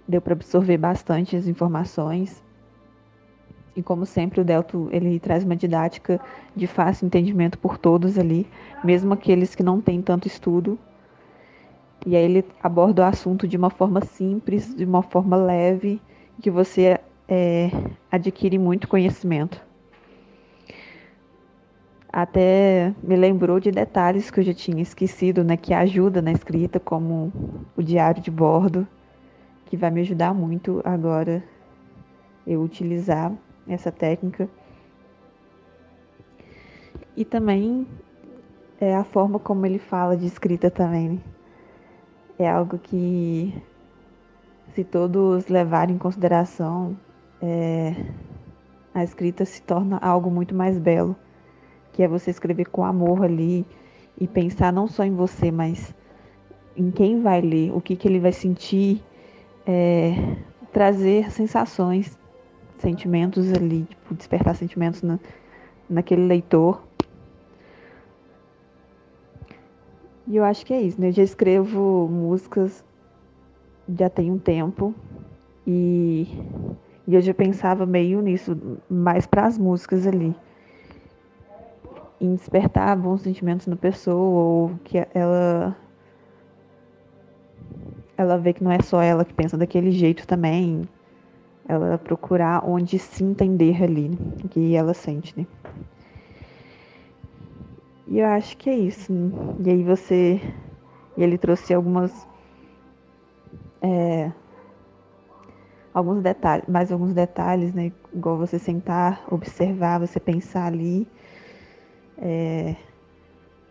deu 0.08 0.22
para 0.22 0.34
absorver 0.34 0.78
bastante 0.78 1.36
as 1.36 1.48
informações. 1.48 2.44
E 3.78 3.84
como 3.84 4.08
sempre, 4.08 4.42
o 4.42 4.44
Delto 4.44 4.90
ele 4.92 5.20
traz 5.20 5.44
uma 5.44 5.56
didática 5.56 6.20
de 6.56 6.66
fácil 6.66 7.06
entendimento 7.06 7.60
por 7.60 7.78
todos 7.78 8.18
ali, 8.18 8.48
mesmo 8.84 9.14
aqueles 9.14 9.54
que 9.54 9.62
não 9.62 9.80
têm 9.80 10.02
tanto 10.02 10.28
estudo. 10.28 10.80
E 12.04 12.16
aí 12.16 12.24
ele 12.24 12.44
aborda 12.62 13.04
o 13.04 13.06
assunto 13.06 13.48
de 13.48 13.56
uma 13.56 13.70
forma 13.70 14.02
simples, 14.02 14.74
de 14.74 14.84
uma 14.84 15.04
forma 15.04 15.38
leve, 15.38 16.02
que 16.42 16.50
você 16.50 17.00
é, 17.28 17.70
adquire 18.12 18.58
muito 18.58 18.88
conhecimento. 18.88 19.64
Até 22.12 22.96
me 23.04 23.16
lembrou 23.16 23.60
de 23.60 23.70
detalhes 23.70 24.32
que 24.32 24.40
eu 24.40 24.44
já 24.44 24.56
tinha 24.56 24.82
esquecido, 24.82 25.44
né, 25.44 25.56
que 25.56 25.72
ajuda 25.72 26.20
na 26.20 26.32
escrita, 26.32 26.80
como 26.80 27.32
o 27.76 27.84
diário 27.84 28.24
de 28.24 28.32
bordo, 28.32 28.88
que 29.68 29.78
vai 29.78 29.92
me 29.92 30.02
ajudar 30.02 30.34
muito 30.34 30.82
agora 30.84 31.44
eu 32.48 32.64
utilizar 32.64 33.32
essa 33.68 33.92
técnica. 33.92 34.50
E 37.16 37.26
também 37.26 37.88
é 38.80 38.96
a 38.96 39.04
forma 39.04 39.40
como 39.40 39.66
ele 39.66 39.80
fala 39.80 40.16
de 40.16 40.26
escrita 40.26 40.70
também. 40.70 41.10
Né? 41.10 41.20
É 42.40 42.50
algo 42.50 42.78
que, 42.78 43.54
se 44.76 44.84
todos 44.84 45.48
levarem 45.48 45.96
em 45.96 45.98
consideração, 46.00 46.96
é, 47.42 47.96
a 48.94 49.04
escrita 49.04 49.46
se 49.46 49.62
torna 49.62 49.98
algo 49.98 50.30
muito 50.30 50.54
mais 50.56 50.78
belo, 50.78 51.16
que 51.94 52.04
é 52.04 52.08
você 52.08 52.30
escrever 52.30 52.66
com 52.66 52.86
amor 52.86 53.24
ali 53.24 53.66
e 54.20 54.28
pensar 54.28 54.72
não 54.72 54.88
só 54.88 55.04
em 55.04 55.16
você, 55.16 55.52
mas 55.52 55.96
em 56.76 56.92
quem 56.92 57.22
vai 57.22 57.42
ler, 57.42 57.72
o 57.72 57.82
que, 57.82 57.96
que 57.96 58.08
ele 58.08 58.20
vai 58.20 58.32
sentir, 58.32 59.04
é, 59.66 60.14
trazer 60.72 61.32
sensações, 61.32 62.17
sentimentos 62.82 63.52
ali, 63.54 63.84
tipo, 63.84 64.14
despertar 64.16 64.56
sentimentos 64.56 65.02
na, 65.02 65.20
naquele 65.90 66.26
leitor. 66.26 66.82
E 70.28 70.36
eu 70.36 70.44
acho 70.44 70.66
que 70.66 70.74
é 70.74 70.82
isso, 70.82 71.00
né? 71.00 71.08
Eu 71.08 71.14
já 71.14 71.24
escrevo 71.24 72.08
músicas 72.12 72.84
já 73.98 74.10
tem 74.10 74.32
um 74.32 74.38
tempo 74.38 74.94
e 75.66 76.28
e 77.08 77.16
eu 77.16 77.22
já 77.22 77.34
pensava 77.34 77.86
meio 77.86 78.22
nisso, 78.22 78.58
mais 78.90 79.26
para 79.26 79.46
as 79.46 79.58
músicas 79.58 80.06
ali. 80.06 80.36
Em 82.20 82.36
despertar 82.36 82.98
bons 82.98 83.22
sentimentos 83.22 83.66
na 83.66 83.78
pessoa, 83.78 84.18
ou 84.18 84.72
que 84.84 84.98
ela. 85.14 85.78
Ela 88.18 88.38
vê 88.38 88.52
que 88.52 88.64
não 88.64 88.72
é 88.72 88.82
só 88.82 89.02
ela 89.02 89.24
que 89.24 89.34
pensa 89.34 89.58
daquele 89.58 89.92
jeito 89.92 90.28
também. 90.28 90.82
Ela 91.68 91.98
procurar 91.98 92.64
onde 92.68 92.98
se 92.98 93.24
entender 93.24 93.84
ali, 93.84 94.10
né? 94.10 94.18
o 94.44 94.48
que 94.48 94.76
ela 94.76 94.94
sente, 94.94 95.38
né? 95.38 95.46
E 98.08 98.20
eu 98.20 98.28
acho 98.28 98.56
que 98.58 98.70
é 98.70 98.76
isso. 98.76 99.12
Né? 99.12 99.32
E 99.66 99.70
aí 99.70 99.84
você. 99.84 100.42
E 101.18 101.24
ele 101.24 101.38
trouxe 101.38 101.74
algumas. 101.74 102.28
É, 103.82 104.32
alguns 105.94 106.22
detalhes, 106.22 106.68
mais 106.68 106.92
alguns 106.92 107.14
detalhes, 107.14 107.74
né? 107.74 107.92
Igual 108.14 108.38
você 108.38 108.58
sentar, 108.60 109.26
observar, 109.30 110.00
você 110.00 110.20
pensar 110.20 110.68
ali 110.68 111.08
é, 112.18 112.76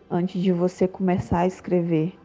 antes 0.09 0.41
de 0.41 0.51
você 0.51 0.87
começar 0.87 1.39
a 1.39 1.47
escrever. 1.47 2.17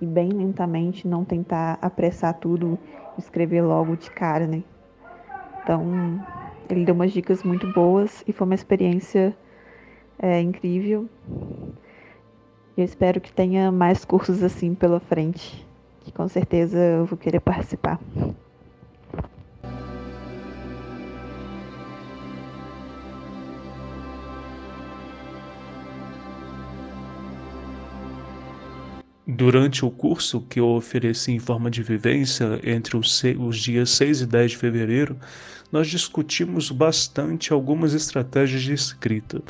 E 0.00 0.06
bem 0.06 0.28
lentamente, 0.28 1.08
não 1.08 1.24
tentar 1.24 1.78
apressar 1.80 2.34
tudo, 2.34 2.78
escrever 3.18 3.62
logo 3.62 3.96
de 3.96 4.10
cara, 4.10 4.46
né? 4.46 4.62
Então, 5.62 6.20
ele 6.68 6.84
deu 6.84 6.94
umas 6.94 7.12
dicas 7.12 7.42
muito 7.42 7.66
boas 7.66 8.22
e 8.26 8.32
foi 8.32 8.46
uma 8.46 8.54
experiência 8.54 9.36
é, 10.18 10.40
incrível. 10.40 11.08
Eu 12.76 12.84
espero 12.84 13.20
que 13.20 13.32
tenha 13.32 13.72
mais 13.72 14.04
cursos 14.04 14.42
assim 14.42 14.74
pela 14.74 15.00
frente, 15.00 15.66
que 16.00 16.12
com 16.12 16.28
certeza 16.28 16.78
eu 16.78 17.04
vou 17.06 17.16
querer 17.18 17.40
participar. 17.40 17.98
Durante 29.28 29.84
o 29.84 29.90
curso 29.90 30.40
que 30.42 30.60
eu 30.60 30.68
ofereci 30.68 31.32
em 31.32 31.40
forma 31.40 31.68
de 31.68 31.82
vivência 31.82 32.60
entre 32.62 32.96
os, 32.96 33.24
os 33.40 33.58
dias 33.58 33.90
6 33.90 34.20
e 34.20 34.26
10 34.26 34.52
de 34.52 34.56
fevereiro, 34.56 35.18
nós 35.72 35.88
discutimos 35.88 36.70
bastante 36.70 37.52
algumas 37.52 37.92
estratégias 37.92 38.62
de 38.62 38.72
escrita. 38.72 39.42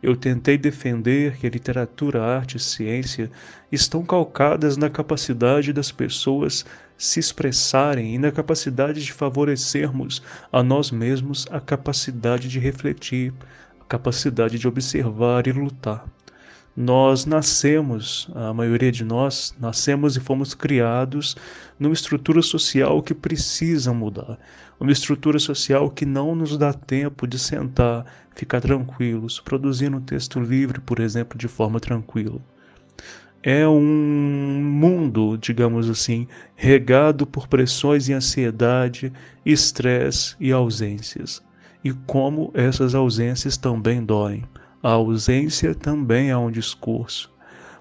Eu 0.00 0.14
tentei 0.14 0.56
defender 0.56 1.36
que 1.36 1.48
a 1.48 1.50
literatura, 1.50 2.22
a 2.22 2.36
arte 2.36 2.58
e 2.58 2.60
ciência 2.60 3.28
estão 3.72 4.04
calcadas 4.04 4.76
na 4.76 4.88
capacidade 4.88 5.72
das 5.72 5.90
pessoas 5.90 6.64
se 6.96 7.18
expressarem 7.18 8.14
e 8.14 8.18
na 8.18 8.30
capacidade 8.30 9.02
de 9.02 9.12
favorecermos 9.12 10.22
a 10.52 10.62
nós 10.62 10.92
mesmos 10.92 11.44
a 11.50 11.58
capacidade 11.58 12.48
de 12.48 12.60
refletir, 12.60 13.34
a 13.80 13.84
capacidade 13.84 14.60
de 14.60 14.68
observar 14.68 15.48
e 15.48 15.52
lutar. 15.52 16.06
Nós 16.76 17.24
nascemos, 17.24 18.28
a 18.34 18.52
maioria 18.52 18.90
de 18.90 19.04
nós, 19.04 19.54
nascemos 19.60 20.16
e 20.16 20.20
fomos 20.20 20.54
criados 20.54 21.36
numa 21.78 21.94
estrutura 21.94 22.42
social 22.42 23.00
que 23.00 23.14
precisa 23.14 23.92
mudar. 23.92 24.36
Uma 24.80 24.90
estrutura 24.90 25.38
social 25.38 25.88
que 25.88 26.04
não 26.04 26.34
nos 26.34 26.58
dá 26.58 26.72
tempo 26.72 27.28
de 27.28 27.38
sentar, 27.38 28.04
ficar 28.34 28.60
tranquilos, 28.60 29.38
produzindo 29.38 29.98
um 29.98 30.00
texto 30.00 30.40
livre, 30.40 30.80
por 30.80 30.98
exemplo, 30.98 31.38
de 31.38 31.46
forma 31.46 31.78
tranquila. 31.78 32.40
É 33.40 33.68
um 33.68 34.60
mundo, 34.60 35.38
digamos 35.38 35.88
assim, 35.88 36.26
regado 36.56 37.24
por 37.24 37.46
pressões 37.46 38.08
e 38.08 38.12
ansiedade, 38.12 39.12
estresse 39.46 40.34
e 40.40 40.50
ausências. 40.50 41.40
E 41.84 41.92
como 41.92 42.50
essas 42.52 42.96
ausências 42.96 43.56
também 43.56 44.04
doem. 44.04 44.42
A 44.84 44.90
ausência 44.90 45.74
também 45.74 46.28
é 46.28 46.36
um 46.36 46.50
discurso. 46.50 47.32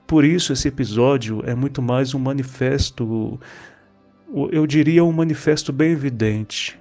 Por 0.07 0.23
isso, 0.23 0.53
esse 0.53 0.69
episódio 0.69 1.43
é 1.45 1.53
muito 1.53 1.81
mais 1.81 2.13
um 2.13 2.19
manifesto, 2.19 3.37
eu 4.49 4.65
diria 4.65 5.03
um 5.03 5.11
manifesto 5.11 5.73
bem 5.73 5.91
evidente. 5.91 6.79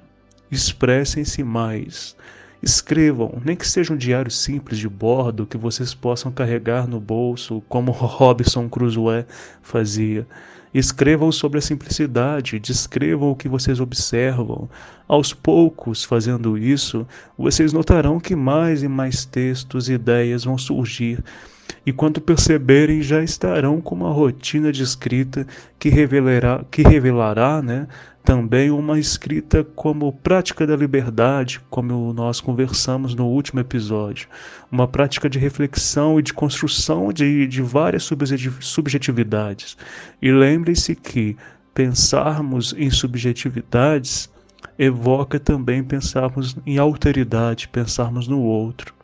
Expressem-se 0.48 1.42
mais. 1.42 2.16
Escrevam, 2.62 3.42
nem 3.44 3.56
que 3.56 3.66
seja 3.66 3.92
um 3.92 3.96
diário 3.96 4.30
simples 4.30 4.78
de 4.78 4.88
bordo 4.88 5.44
que 5.44 5.56
vocês 5.56 5.92
possam 5.92 6.30
carregar 6.30 6.86
no 6.86 7.00
bolso, 7.00 7.60
como 7.68 7.90
Robinson 7.90 8.68
Crusoe 8.68 9.26
fazia. 9.60 10.24
Escrevam 10.74 11.30
sobre 11.30 11.58
a 11.58 11.62
simplicidade, 11.62 12.58
descrevam 12.58 13.30
o 13.30 13.36
que 13.36 13.48
vocês 13.48 13.78
observam. 13.80 14.68
Aos 15.06 15.34
poucos, 15.34 16.02
fazendo 16.02 16.56
isso, 16.56 17.06
vocês 17.36 17.72
notarão 17.72 18.18
que 18.18 18.34
mais 18.34 18.82
e 18.82 18.88
mais 18.88 19.24
textos 19.24 19.88
e 19.88 19.92
ideias 19.92 20.44
vão 20.44 20.56
surgir, 20.56 21.22
e 21.84 21.92
quando 21.92 22.20
perceberem, 22.20 23.02
já 23.02 23.22
estarão 23.22 23.80
com 23.80 23.94
uma 23.94 24.12
rotina 24.12 24.70
de 24.70 24.82
escrita 24.82 25.46
que 25.78 25.88
revelará, 25.88 26.64
que 26.70 26.82
revelará 26.82 27.60
né, 27.60 27.88
também 28.24 28.70
uma 28.70 28.98
escrita 28.98 29.64
como 29.64 30.12
prática 30.12 30.66
da 30.66 30.76
liberdade, 30.76 31.60
como 31.68 32.12
nós 32.12 32.40
conversamos 32.40 33.14
no 33.14 33.26
último 33.26 33.60
episódio, 33.60 34.28
uma 34.70 34.86
prática 34.86 35.28
de 35.28 35.38
reflexão 35.38 36.18
e 36.18 36.22
de 36.22 36.32
construção 36.32 37.12
de, 37.12 37.46
de 37.46 37.60
várias 37.62 38.08
subjetividades. 38.60 39.76
E 40.20 40.30
lembre-se 40.30 40.94
que 40.94 41.36
pensarmos 41.74 42.74
em 42.78 42.90
subjetividades 42.90 44.30
evoca 44.78 45.40
também 45.40 45.82
pensarmos 45.82 46.56
em 46.64 46.78
alteridade, 46.78 47.68
pensarmos 47.68 48.28
no 48.28 48.40
outro. 48.40 48.94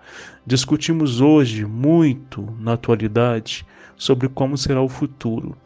Discutimos 0.47 1.21
hoje 1.21 1.65
muito, 1.67 2.49
na 2.59 2.75
atualidade, 2.75 3.67
sobre 3.97 4.29
como 4.29 4.57
será 4.57 4.81
o 4.81 4.89
futuro. 4.89 5.57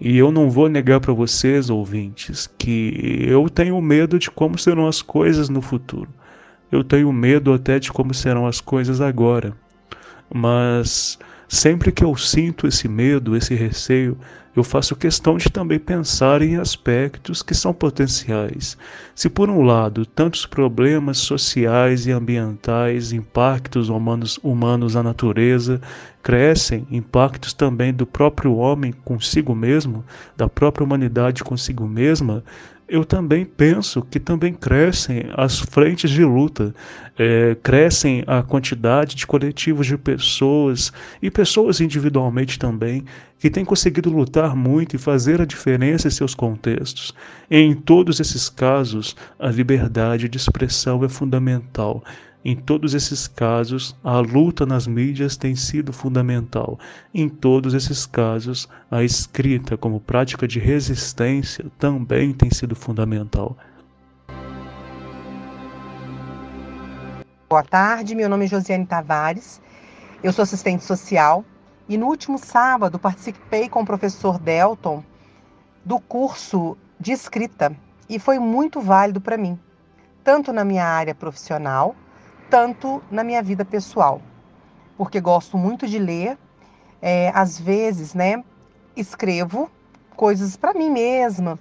E 0.00 0.18
eu 0.18 0.30
não 0.30 0.50
vou 0.50 0.68
negar 0.68 1.00
para 1.00 1.12
vocês, 1.12 1.70
ouvintes, 1.70 2.46
que 2.58 3.24
eu 3.26 3.48
tenho 3.48 3.80
medo 3.80 4.18
de 4.18 4.30
como 4.30 4.58
serão 4.58 4.86
as 4.86 5.00
coisas 5.00 5.48
no 5.48 5.62
futuro. 5.62 6.08
Eu 6.70 6.84
tenho 6.84 7.10
medo 7.12 7.52
até 7.52 7.78
de 7.78 7.90
como 7.90 8.12
serão 8.12 8.46
as 8.46 8.60
coisas 8.60 9.00
agora. 9.00 9.56
Mas 10.32 11.18
sempre 11.48 11.90
que 11.92 12.04
eu 12.04 12.14
sinto 12.16 12.66
esse 12.66 12.88
medo, 12.88 13.36
esse 13.36 13.54
receio, 13.54 14.18
eu 14.56 14.64
faço 14.64 14.96
questão 14.96 15.36
de 15.36 15.50
também 15.50 15.78
pensar 15.78 16.40
em 16.40 16.56
aspectos 16.56 17.42
que 17.42 17.54
são 17.54 17.74
potenciais. 17.74 18.78
Se, 19.14 19.28
por 19.28 19.50
um 19.50 19.60
lado, 19.60 20.06
tantos 20.06 20.46
problemas 20.46 21.18
sociais 21.18 22.06
e 22.06 22.10
ambientais, 22.10 23.12
impactos 23.12 23.90
humanos, 23.90 24.40
humanos 24.42 24.96
à 24.96 25.02
natureza, 25.02 25.78
crescem, 26.22 26.86
impactos 26.90 27.52
também 27.52 27.92
do 27.92 28.06
próprio 28.06 28.56
homem 28.56 28.92
consigo 29.04 29.54
mesmo, 29.54 30.02
da 30.36 30.48
própria 30.48 30.84
humanidade 30.84 31.44
consigo 31.44 31.86
mesma, 31.86 32.42
eu 32.88 33.04
também 33.04 33.44
penso 33.44 34.02
que 34.02 34.20
também 34.20 34.52
crescem 34.52 35.24
as 35.34 35.58
frentes 35.58 36.10
de 36.10 36.24
luta, 36.24 36.74
é, 37.18 37.56
crescem 37.62 38.22
a 38.26 38.42
quantidade 38.42 39.16
de 39.16 39.26
coletivos 39.26 39.86
de 39.86 39.98
pessoas 39.98 40.92
e 41.20 41.30
pessoas 41.30 41.80
individualmente 41.80 42.58
também 42.58 43.04
que 43.38 43.50
têm 43.50 43.64
conseguido 43.64 44.10
lutar 44.10 44.54
muito 44.54 44.96
e 44.96 44.98
fazer 44.98 45.40
a 45.40 45.44
diferença 45.44 46.08
em 46.08 46.10
seus 46.10 46.34
contextos. 46.34 47.12
Em 47.50 47.74
todos 47.74 48.20
esses 48.20 48.48
casos, 48.48 49.16
a 49.38 49.48
liberdade 49.48 50.28
de 50.28 50.36
expressão 50.36 51.04
é 51.04 51.08
fundamental 51.08 52.02
em 52.48 52.54
todos 52.54 52.94
esses 52.94 53.26
casos, 53.26 53.96
a 54.04 54.20
luta 54.20 54.64
nas 54.64 54.86
mídias 54.86 55.36
tem 55.36 55.56
sido 55.56 55.92
fundamental. 55.92 56.78
Em 57.12 57.28
todos 57.28 57.74
esses 57.74 58.06
casos, 58.06 58.68
a 58.88 59.02
escrita 59.02 59.76
como 59.76 59.98
prática 59.98 60.46
de 60.46 60.60
resistência 60.60 61.66
também 61.76 62.32
tem 62.32 62.48
sido 62.48 62.76
fundamental. 62.76 63.56
Boa 67.48 67.64
tarde, 67.64 68.14
meu 68.14 68.28
nome 68.28 68.44
é 68.44 68.48
Josiane 68.48 68.86
Tavares, 68.86 69.60
eu 70.22 70.32
sou 70.32 70.44
assistente 70.44 70.84
social 70.84 71.44
e 71.88 71.98
no 71.98 72.06
último 72.06 72.38
sábado 72.38 72.96
participei 72.96 73.68
com 73.68 73.80
o 73.82 73.84
professor 73.84 74.38
Delton 74.38 75.02
do 75.84 75.98
curso 75.98 76.78
de 77.00 77.10
escrita 77.10 77.76
e 78.08 78.20
foi 78.20 78.38
muito 78.38 78.80
válido 78.80 79.20
para 79.20 79.36
mim, 79.36 79.58
tanto 80.22 80.52
na 80.52 80.64
minha 80.64 80.84
área 80.84 81.12
profissional 81.12 81.96
tanto 82.50 83.02
na 83.10 83.24
minha 83.24 83.42
vida 83.42 83.64
pessoal, 83.64 84.20
porque 84.96 85.20
gosto 85.20 85.56
muito 85.56 85.86
de 85.86 85.98
ler. 85.98 86.38
É, 87.02 87.30
às 87.34 87.60
vezes, 87.60 88.14
né, 88.14 88.42
escrevo 88.96 89.70
coisas 90.16 90.56
para 90.56 90.72
mim 90.72 90.90
mesma 90.90 91.58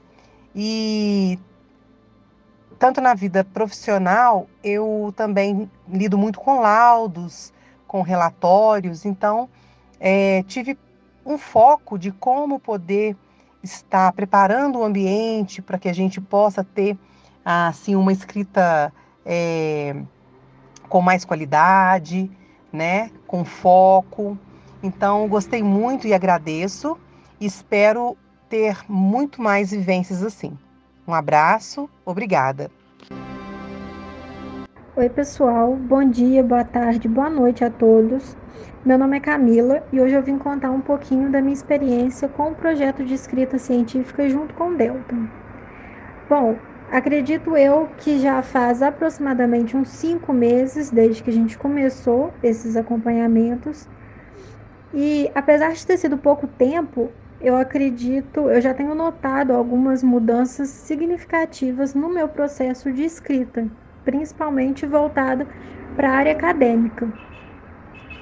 e 0.56 1.38
tanto 2.80 3.02
na 3.02 3.14
vida 3.14 3.44
profissional 3.44 4.48
eu 4.64 5.14
também 5.16 5.70
lido 5.90 6.18
muito 6.18 6.40
com 6.40 6.62
laudos, 6.62 7.54
com 7.86 8.02
relatórios, 8.02 9.06
então 9.06 9.50
é, 10.00 10.42
tive 10.44 10.78
um 11.26 11.38
foco 11.38 12.00
de 12.00 12.12
como 12.12 12.60
poder 12.60 13.16
estar 13.62 14.12
preparando 14.14 14.80
o 14.80 14.84
ambiente 14.84 15.62
para 15.62 15.78
que 15.78 15.90
a 15.90 15.94
gente 15.94 16.22
possa 16.22 16.64
ter 16.64 16.98
assim 17.44 17.96
uma 17.96 18.14
escrita 18.14 18.94
é, 19.26 19.96
com 20.90 21.02
mais 21.02 21.26
qualidade, 21.26 22.30
né? 22.72 23.12
Com 23.28 23.44
foco. 23.44 24.38
Então, 24.82 25.28
gostei 25.28 25.64
muito 25.64 26.08
e 26.08 26.14
agradeço. 26.14 26.98
Espero 27.40 28.18
ter 28.50 28.78
muito 28.88 29.42
mais 29.42 29.72
vivências 29.72 30.24
assim. 30.24 30.58
Um 31.08 31.14
abraço, 31.14 31.90
obrigada. 32.06 32.70
Oi, 34.96 35.10
pessoal. 35.10 35.76
Bom 35.76 36.10
dia, 36.10 36.42
boa 36.42 36.64
tarde, 36.64 37.08
boa 37.08 37.30
noite 37.30 37.64
a 37.66 37.70
todos. 37.70 38.38
Meu 38.86 38.98
nome 38.98 39.18
é 39.18 39.20
Camila 39.20 39.84
e 39.92 40.00
hoje 40.00 40.14
eu 40.14 40.22
vim 40.22 40.38
contar 40.38 40.70
um 40.72 40.80
pouquinho 40.80 41.32
da 41.32 41.42
minha 41.42 41.54
experiência 41.54 42.30
com 42.30 42.52
o 42.52 42.56
projeto 42.56 43.04
de 43.04 43.14
escrita 43.14 43.58
científica 43.58 44.30
junto 44.30 44.54
com 44.54 44.70
o 44.70 44.78
Delton. 44.78 45.28
Bom, 46.30 46.56
Acredito 46.88 47.56
eu 47.58 47.90
que 47.90 48.20
já 48.20 48.42
faz 48.42 48.82
aproximadamente 48.82 49.76
uns 49.78 49.90
cinco 49.90 50.34
meses 50.34 50.92
desde 50.92 51.22
que 51.24 51.30
a 51.30 51.34
gente 51.34 51.58
começou 51.58 52.38
esses 52.42 52.76
acompanhamentos. 52.76 53.90
E 54.94 55.32
apesar 55.36 55.74
de 55.74 55.86
ter 55.86 55.98
sido 55.98 56.18
pouco 56.18 56.48
tempo, 56.48 57.16
eu 57.40 57.56
acredito, 57.58 58.50
eu 58.50 58.62
já 58.62 58.74
tenho 58.74 58.96
notado 58.96 59.52
algumas 59.54 60.02
mudanças 60.04 60.70
significativas 60.70 61.94
no 61.94 62.10
meu 62.10 62.30
processo 62.30 62.92
de 62.94 63.04
escrita, 63.04 63.70
principalmente 64.04 64.86
voltado 64.86 65.48
para 65.96 66.10
a 66.12 66.16
área 66.16 66.32
acadêmica. 66.34 67.12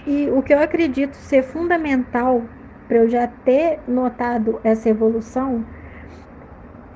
E 0.06 0.30
o 0.32 0.42
que 0.44 0.54
eu 0.54 0.60
acredito 0.60 1.16
ser 1.16 1.44
fundamental 1.44 2.50
para 2.88 2.98
eu 2.98 3.10
já 3.10 3.28
ter 3.28 3.82
notado 3.88 4.60
essa 4.64 4.90
evolução 4.90 5.66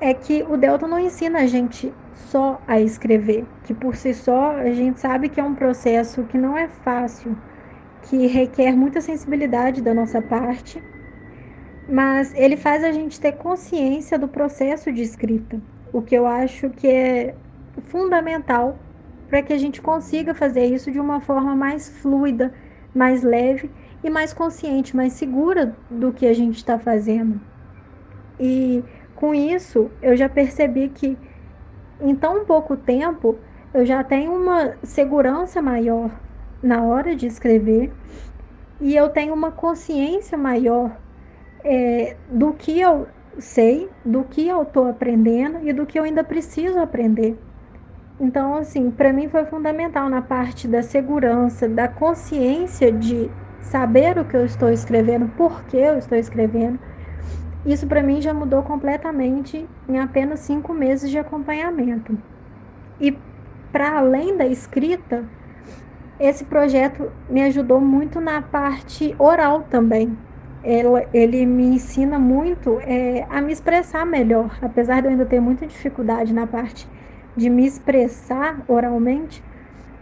é 0.00 0.14
que 0.14 0.42
o 0.42 0.56
Delta 0.56 0.86
não 0.86 0.98
ensina 0.98 1.40
a 1.40 1.46
gente 1.46 1.92
só 2.14 2.60
a 2.66 2.80
escrever, 2.80 3.46
que 3.64 3.74
por 3.74 3.96
si 3.96 4.12
só 4.14 4.52
a 4.56 4.70
gente 4.70 5.00
sabe 5.00 5.28
que 5.28 5.40
é 5.40 5.44
um 5.44 5.54
processo 5.54 6.24
que 6.24 6.38
não 6.38 6.56
é 6.56 6.68
fácil, 6.68 7.36
que 8.02 8.26
requer 8.26 8.76
muita 8.76 9.00
sensibilidade 9.00 9.82
da 9.82 9.94
nossa 9.94 10.20
parte 10.22 10.82
mas 11.88 12.34
ele 12.34 12.56
faz 12.56 12.84
a 12.84 12.92
gente 12.92 13.18
ter 13.18 13.32
consciência 13.32 14.18
do 14.18 14.28
processo 14.28 14.92
de 14.92 15.00
escrita, 15.00 15.58
o 15.90 16.02
que 16.02 16.14
eu 16.14 16.26
acho 16.26 16.68
que 16.68 16.86
é 16.86 17.34
fundamental 17.86 18.78
para 19.28 19.42
que 19.42 19.52
a 19.54 19.58
gente 19.58 19.80
consiga 19.80 20.34
fazer 20.34 20.66
isso 20.66 20.90
de 20.90 21.00
uma 21.00 21.20
forma 21.20 21.56
mais 21.56 21.88
fluida, 21.88 22.52
mais 22.94 23.22
leve 23.22 23.70
e 24.04 24.10
mais 24.10 24.34
consciente, 24.34 24.94
mais 24.94 25.14
segura 25.14 25.74
do 25.90 26.12
que 26.12 26.26
a 26.26 26.34
gente 26.34 26.56
está 26.56 26.78
fazendo. 26.78 27.40
E 28.38 28.84
com 29.18 29.34
isso, 29.34 29.90
eu 30.00 30.16
já 30.16 30.28
percebi 30.28 30.88
que 30.90 31.18
em 32.00 32.14
tão 32.14 32.44
pouco 32.46 32.76
tempo 32.76 33.40
eu 33.74 33.84
já 33.84 34.04
tenho 34.04 34.32
uma 34.32 34.76
segurança 34.84 35.60
maior 35.60 36.10
na 36.62 36.84
hora 36.84 37.16
de 37.16 37.26
escrever 37.26 37.92
e 38.80 38.94
eu 38.94 39.08
tenho 39.10 39.34
uma 39.34 39.50
consciência 39.50 40.38
maior 40.38 40.96
é, 41.64 42.16
do 42.28 42.54
que 42.54 42.78
eu 42.80 43.08
sei, 43.40 43.90
do 44.04 44.24
que 44.24 44.46
eu 44.46 44.62
estou 44.62 44.86
aprendendo 44.86 45.68
e 45.68 45.72
do 45.72 45.84
que 45.84 45.98
eu 45.98 46.04
ainda 46.04 46.22
preciso 46.22 46.78
aprender. 46.78 47.36
Então, 48.20 48.54
assim, 48.56 48.90
para 48.90 49.12
mim 49.12 49.28
foi 49.28 49.44
fundamental 49.46 50.08
na 50.08 50.22
parte 50.22 50.68
da 50.68 50.82
segurança, 50.82 51.68
da 51.68 51.88
consciência 51.88 52.92
de 52.92 53.30
saber 53.60 54.18
o 54.18 54.24
que 54.24 54.36
eu 54.36 54.44
estou 54.44 54.70
escrevendo, 54.70 55.28
por 55.28 55.64
que 55.64 55.76
eu 55.76 55.98
estou 55.98 56.18
escrevendo. 56.18 56.78
Isso 57.64 57.86
para 57.86 58.02
mim 58.02 58.20
já 58.20 58.32
mudou 58.32 58.62
completamente 58.62 59.68
em 59.88 59.98
apenas 59.98 60.40
cinco 60.40 60.72
meses 60.72 61.10
de 61.10 61.18
acompanhamento. 61.18 62.18
E 63.00 63.12
para 63.72 63.98
além 63.98 64.36
da 64.36 64.46
escrita, 64.46 65.28
esse 66.18 66.44
projeto 66.44 67.12
me 67.28 67.42
ajudou 67.42 67.80
muito 67.80 68.20
na 68.20 68.42
parte 68.42 69.14
oral 69.18 69.64
também. 69.64 70.18
Ele, 71.12 71.46
me 71.46 71.64
ensina 71.76 72.18
muito 72.18 72.80
é, 72.80 73.26
a 73.30 73.40
me 73.40 73.52
expressar 73.52 74.04
melhor, 74.04 74.58
apesar 74.60 75.00
de 75.00 75.06
eu 75.06 75.12
ainda 75.12 75.24
ter 75.24 75.40
muita 75.40 75.66
dificuldade 75.66 76.34
na 76.34 76.46
parte 76.46 76.88
de 77.36 77.48
me 77.48 77.64
expressar 77.66 78.64
oralmente. 78.66 79.42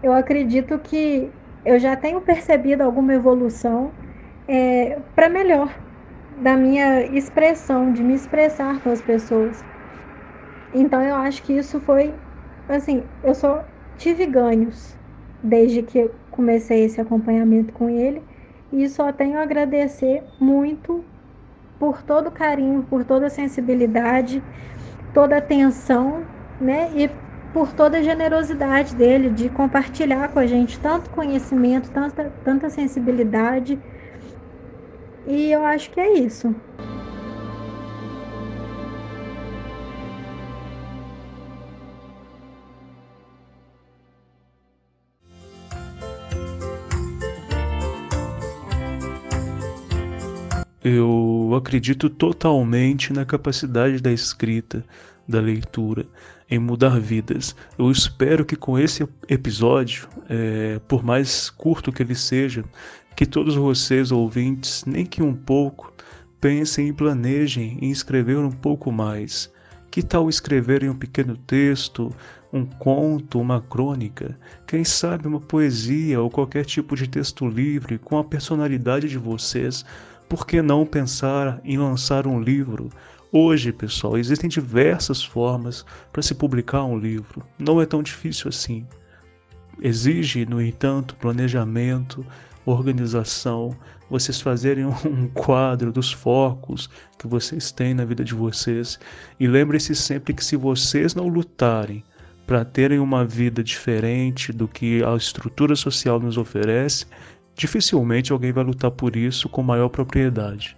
Eu 0.02 0.12
acredito 0.12 0.78
que 0.78 1.30
eu 1.64 1.78
já 1.78 1.94
tenho 1.96 2.20
percebido 2.22 2.82
alguma 2.82 3.12
evolução 3.14 3.92
é, 4.48 5.00
para 5.14 5.28
melhor 5.28 5.85
da 6.36 6.56
minha 6.56 7.04
expressão, 7.06 7.92
de 7.92 8.02
me 8.04 8.14
expressar 8.14 8.80
com 8.80 8.90
as 8.90 9.02
pessoas. 9.02 9.64
Então 10.72 11.02
eu 11.02 11.14
acho 11.16 11.42
que 11.42 11.52
isso 11.52 11.80
foi 11.80 12.20
assim, 12.68 13.08
eu 13.22 13.34
só 13.34 13.64
tive 13.96 14.26
ganhos 14.26 14.98
desde 15.42 15.82
que 15.82 16.08
comecei 16.30 16.84
esse 16.84 17.00
acompanhamento 17.00 17.72
com 17.72 17.88
ele 17.88 18.26
e 18.72 18.88
só 18.88 19.12
tenho 19.12 19.38
a 19.38 19.42
agradecer 19.42 20.24
muito 20.38 21.08
por 21.78 22.02
todo 22.02 22.28
o 22.28 22.32
carinho, 22.32 22.84
por 22.84 23.04
toda 23.04 23.26
a 23.26 23.30
sensibilidade, 23.30 24.44
toda 25.12 25.36
a 25.36 25.38
atenção, 25.38 26.28
né? 26.60 26.90
E 26.94 27.08
por 27.52 27.72
toda 27.72 27.98
a 27.98 28.02
generosidade 28.02 28.94
dele 28.96 29.30
de 29.30 29.50
compartilhar 29.50 30.28
com 30.32 30.38
a 30.38 30.46
gente 30.46 30.80
tanto 30.80 31.10
conhecimento, 31.10 31.90
tanta, 31.90 32.30
tanta 32.44 32.70
sensibilidade. 32.70 33.82
E 35.26 35.50
eu 35.50 35.64
acho 35.64 35.90
que 35.90 35.98
é 35.98 36.18
isso. 36.20 36.54
Eu 50.84 51.52
acredito 51.56 52.08
totalmente 52.08 53.12
na 53.12 53.24
capacidade 53.24 54.00
da 54.00 54.12
escrita, 54.12 54.84
da 55.26 55.40
leitura, 55.40 56.06
em 56.48 56.60
mudar 56.60 57.00
vidas. 57.00 57.56
Eu 57.76 57.90
espero 57.90 58.44
que 58.44 58.54
com 58.54 58.78
esse 58.78 59.04
episódio, 59.28 60.08
é, 60.28 60.78
por 60.86 61.02
mais 61.02 61.50
curto 61.50 61.90
que 61.90 62.04
ele 62.04 62.14
seja, 62.14 62.64
que 63.16 63.26
todos 63.26 63.56
vocês 63.56 64.12
ouvintes, 64.12 64.84
nem 64.84 65.04
que 65.04 65.22
um 65.22 65.34
pouco, 65.34 65.92
pensem 66.40 66.88
e 66.88 66.92
planejem 66.92 67.78
em 67.80 67.90
escrever 67.90 68.36
um 68.36 68.52
pouco 68.52 68.92
mais. 68.92 69.50
Que 69.90 70.02
tal 70.02 70.28
escreverem 70.28 70.90
um 70.90 70.94
pequeno 70.94 71.36
texto, 71.36 72.14
um 72.52 72.64
conto, 72.64 73.40
uma 73.40 73.60
crônica, 73.60 74.38
quem 74.66 74.84
sabe 74.84 75.26
uma 75.26 75.40
poesia 75.40 76.20
ou 76.20 76.30
qualquer 76.30 76.64
tipo 76.64 76.94
de 76.94 77.08
texto 77.08 77.48
livre 77.48 77.98
com 77.98 78.18
a 78.18 78.24
personalidade 78.24 79.08
de 79.08 79.18
vocês? 79.18 79.84
por 80.28 80.46
que 80.46 80.60
não 80.60 80.84
pensar 80.84 81.60
em 81.64 81.78
lançar 81.78 82.26
um 82.26 82.40
livro? 82.40 82.90
Hoje, 83.32 83.72
pessoal, 83.72 84.16
existem 84.16 84.48
diversas 84.48 85.22
formas 85.22 85.84
para 86.12 86.22
se 86.22 86.34
publicar 86.34 86.84
um 86.84 86.98
livro. 86.98 87.42
Não 87.58 87.80
é 87.80 87.86
tão 87.86 88.02
difícil 88.02 88.48
assim. 88.48 88.86
Exige, 89.80 90.46
no 90.46 90.60
entanto, 90.60 91.16
planejamento, 91.16 92.24
organização, 92.66 93.76
vocês 94.10 94.40
fazerem 94.40 94.84
um 95.06 95.28
quadro 95.28 95.92
dos 95.92 96.12
focos 96.12 96.90
que 97.18 97.26
vocês 97.26 97.70
têm 97.72 97.94
na 97.94 98.04
vida 98.04 98.24
de 98.24 98.34
vocês. 98.34 98.98
E 99.40 99.46
lembre-se 99.46 99.94
sempre 99.94 100.34
que 100.34 100.44
se 100.44 100.56
vocês 100.56 101.14
não 101.14 101.28
lutarem 101.28 102.04
para 102.46 102.64
terem 102.64 102.98
uma 102.98 103.24
vida 103.24 103.62
diferente 103.62 104.52
do 104.52 104.68
que 104.68 105.02
a 105.02 105.16
estrutura 105.16 105.74
social 105.74 106.20
nos 106.20 106.36
oferece, 106.36 107.06
Dificilmente 107.56 108.32
alguém 108.32 108.52
vai 108.52 108.62
lutar 108.62 108.90
por 108.90 109.16
isso 109.16 109.48
com 109.48 109.62
maior 109.62 109.88
propriedade. 109.88 110.76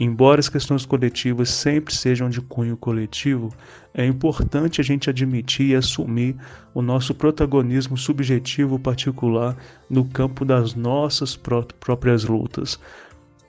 Embora 0.00 0.38
as 0.38 0.48
questões 0.48 0.86
coletivas 0.86 1.50
sempre 1.50 1.92
sejam 1.92 2.30
de 2.30 2.40
cunho 2.40 2.76
coletivo, 2.76 3.52
é 3.92 4.06
importante 4.06 4.80
a 4.80 4.84
gente 4.84 5.10
admitir 5.10 5.70
e 5.70 5.74
assumir 5.74 6.36
o 6.72 6.80
nosso 6.80 7.12
protagonismo 7.12 7.96
subjetivo 7.96 8.78
particular 8.78 9.56
no 9.90 10.04
campo 10.04 10.44
das 10.44 10.74
nossas 10.74 11.34
pró 11.34 11.64
próprias 11.80 12.24
lutas. 12.24 12.78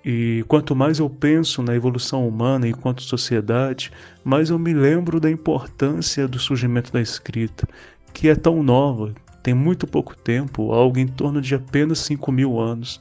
E 0.03 0.43
quanto 0.47 0.75
mais 0.75 0.97
eu 0.97 1.07
penso 1.07 1.61
na 1.61 1.75
evolução 1.75 2.27
humana 2.27 2.67
enquanto 2.67 3.03
sociedade, 3.03 3.91
mais 4.23 4.49
eu 4.49 4.57
me 4.57 4.73
lembro 4.73 5.19
da 5.19 5.29
importância 5.29 6.27
do 6.27 6.39
surgimento 6.39 6.91
da 6.91 7.01
escrita, 7.01 7.67
que 8.11 8.27
é 8.27 8.33
tão 8.33 8.63
nova, 8.63 9.13
tem 9.43 9.53
muito 9.53 9.85
pouco 9.85 10.15
tempo, 10.15 10.71
algo 10.71 10.97
em 10.97 11.07
torno 11.07 11.41
de 11.41 11.53
apenas 11.53 11.99
5 11.99 12.31
mil 12.31 12.59
anos. 12.59 12.99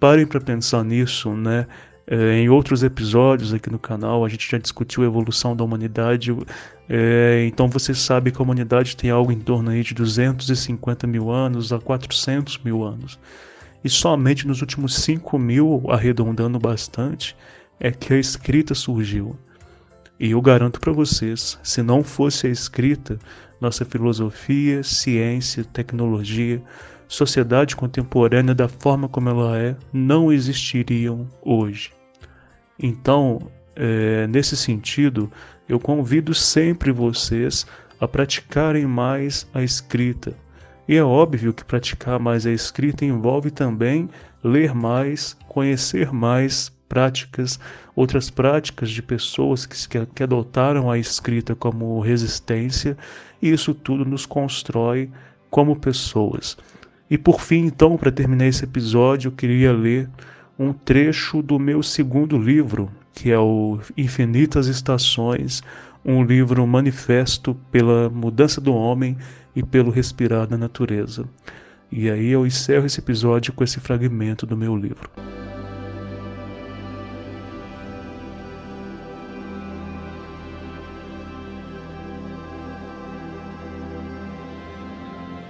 Parem 0.00 0.26
para 0.26 0.40
pensar 0.40 0.84
nisso, 0.84 1.30
né? 1.30 1.66
É, 2.06 2.38
em 2.38 2.48
outros 2.48 2.82
episódios 2.82 3.54
aqui 3.54 3.70
no 3.70 3.78
canal, 3.78 4.24
a 4.24 4.28
gente 4.28 4.50
já 4.50 4.58
discutiu 4.58 5.02
a 5.02 5.06
evolução 5.06 5.54
da 5.54 5.62
humanidade. 5.62 6.36
É, 6.88 7.44
então 7.46 7.68
você 7.68 7.94
sabe 7.94 8.30
que 8.30 8.38
a 8.38 8.42
humanidade 8.42 8.96
tem 8.96 9.10
algo 9.10 9.30
em 9.30 9.38
torno 9.38 9.70
aí 9.70 9.82
de 9.82 9.94
250 9.94 11.06
mil 11.06 11.30
anos 11.30 11.72
a 11.72 11.78
400 11.78 12.58
mil 12.58 12.82
anos. 12.82 13.18
E 13.84 13.88
somente 13.88 14.46
nos 14.46 14.60
últimos 14.60 14.94
5 14.96 15.38
mil, 15.38 15.84
arredondando 15.88 16.58
bastante, 16.58 17.36
é 17.80 17.90
que 17.90 18.14
a 18.14 18.18
escrita 18.18 18.74
surgiu. 18.74 19.36
E 20.18 20.30
eu 20.30 20.40
garanto 20.40 20.78
para 20.78 20.92
vocês, 20.92 21.58
se 21.62 21.82
não 21.82 22.04
fosse 22.04 22.46
a 22.46 22.50
escrita, 22.50 23.18
nossa 23.60 23.84
filosofia, 23.84 24.82
ciência, 24.82 25.64
tecnologia, 25.64 26.62
sociedade 27.12 27.76
contemporânea 27.76 28.54
da 28.54 28.68
forma 28.68 29.06
como 29.06 29.28
ela 29.28 29.58
é, 29.58 29.76
não 29.92 30.32
existiriam 30.32 31.28
hoje. 31.42 31.92
Então, 32.78 33.38
é, 33.76 34.26
nesse 34.26 34.56
sentido, 34.56 35.30
eu 35.68 35.78
convido 35.78 36.34
sempre 36.34 36.90
vocês 36.90 37.66
a 38.00 38.08
praticarem 38.08 38.86
mais 38.86 39.46
a 39.52 39.62
escrita. 39.62 40.34
E 40.88 40.96
é 40.96 41.04
óbvio 41.04 41.52
que 41.52 41.62
praticar 41.62 42.18
mais 42.18 42.46
a 42.46 42.50
escrita 42.50 43.04
envolve 43.04 43.50
também 43.50 44.08
ler 44.42 44.74
mais, 44.74 45.36
conhecer 45.48 46.10
mais 46.14 46.72
práticas, 46.88 47.60
outras 47.94 48.30
práticas 48.30 48.90
de 48.90 49.02
pessoas 49.02 49.66
que, 49.66 50.06
que 50.06 50.22
adotaram 50.22 50.90
a 50.90 50.96
escrita 50.96 51.54
como 51.54 52.00
resistência 52.00 52.96
e 53.40 53.50
isso 53.50 53.74
tudo 53.74 54.02
nos 54.02 54.24
constrói 54.24 55.10
como 55.50 55.76
pessoas. 55.76 56.56
E 57.12 57.18
por 57.18 57.42
fim, 57.42 57.66
então, 57.66 57.98
para 57.98 58.10
terminar 58.10 58.46
esse 58.46 58.64
episódio, 58.64 59.28
eu 59.28 59.32
queria 59.32 59.70
ler 59.70 60.08
um 60.58 60.72
trecho 60.72 61.42
do 61.42 61.58
meu 61.58 61.82
segundo 61.82 62.38
livro, 62.38 62.90
que 63.12 63.30
é 63.30 63.38
o 63.38 63.78
Infinitas 63.98 64.66
Estações, 64.66 65.62
um 66.02 66.24
livro 66.24 66.66
manifesto 66.66 67.54
pela 67.70 68.08
mudança 68.08 68.62
do 68.62 68.74
homem 68.74 69.18
e 69.54 69.62
pelo 69.62 69.90
respirar 69.90 70.46
da 70.46 70.56
natureza. 70.56 71.28
E 71.90 72.08
aí 72.08 72.30
eu 72.30 72.46
encerro 72.46 72.86
esse 72.86 73.00
episódio 73.00 73.52
com 73.52 73.62
esse 73.62 73.78
fragmento 73.78 74.46
do 74.46 74.56
meu 74.56 74.74
livro. 74.74 75.10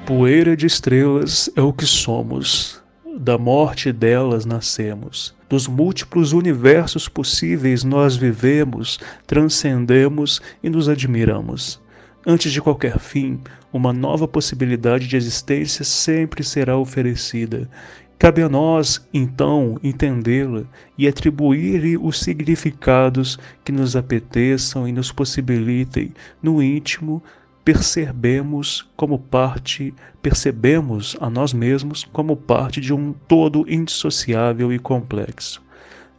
Poeira 0.06 0.56
de 0.56 0.66
estrelas 0.66 1.48
é 1.54 1.62
o 1.62 1.72
que 1.72 1.86
somos. 1.86 2.82
da 3.16 3.38
morte 3.38 3.92
delas 3.92 4.44
nascemos. 4.44 5.32
Dos 5.48 5.68
múltiplos 5.68 6.32
universos 6.32 7.08
possíveis 7.08 7.84
nós 7.84 8.16
vivemos, 8.16 8.98
transcendemos 9.26 10.40
e 10.60 10.68
nos 10.68 10.88
admiramos. 10.88 11.80
Antes 12.26 12.52
de 12.52 12.60
qualquer 12.60 12.98
fim, 12.98 13.40
uma 13.72 13.92
nova 13.92 14.26
possibilidade 14.26 15.06
de 15.06 15.16
existência 15.16 15.84
sempre 15.84 16.42
será 16.42 16.76
oferecida. 16.76 17.70
Cabe 18.18 18.42
a 18.42 18.48
nós, 18.48 19.06
então, 19.12 19.78
entendê-la 19.82 20.64
e 20.96 21.06
atribuir-lhe 21.06 21.96
os 21.96 22.18
significados 22.18 23.38
que 23.64 23.70
nos 23.70 23.94
apeteçam 23.94 24.88
e 24.88 24.92
nos 24.92 25.12
possibilitem, 25.12 26.12
no 26.42 26.62
íntimo, 26.62 27.22
percebemos 27.64 28.88
como 28.96 29.18
parte, 29.18 29.94
percebemos 30.20 31.16
a 31.20 31.30
nós 31.30 31.52
mesmos 31.52 32.04
como 32.12 32.36
parte 32.36 32.80
de 32.80 32.92
um 32.92 33.12
todo 33.12 33.64
indissociável 33.68 34.72
e 34.72 34.78
complexo, 34.78 35.62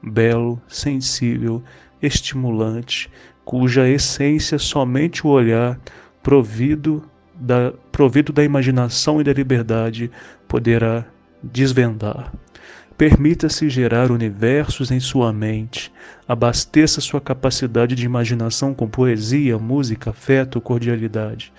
belo, 0.02 0.62
sensível, 0.68 1.62
estimulante, 2.02 3.10
cuja 3.44 3.88
essência 3.88 4.58
somente 4.58 5.26
o 5.28 5.30
olhar, 5.30 5.80
provido 6.22 7.04
da, 7.36 7.74
provido 7.92 8.32
da 8.32 8.44
imaginação 8.44 9.20
e 9.20 9.24
da 9.24 9.34
liberdade, 9.34 10.10
poderá 10.48 11.06
desvendar. 11.42 12.32
Permita-se 12.98 13.70
gerar 13.70 14.12
universos 14.12 14.92
em 14.92 15.00
sua 15.00 15.34
mente, 15.34 15.92
abasteça 16.28 17.02
sua 17.02 17.20
capacidade 17.20 17.96
de 17.96 18.06
imaginação 18.06 18.72
com 18.72 18.88
poesia, 18.88 19.58
música, 19.58 20.12
afeto, 20.12 20.62
cordialidade. 20.62 21.52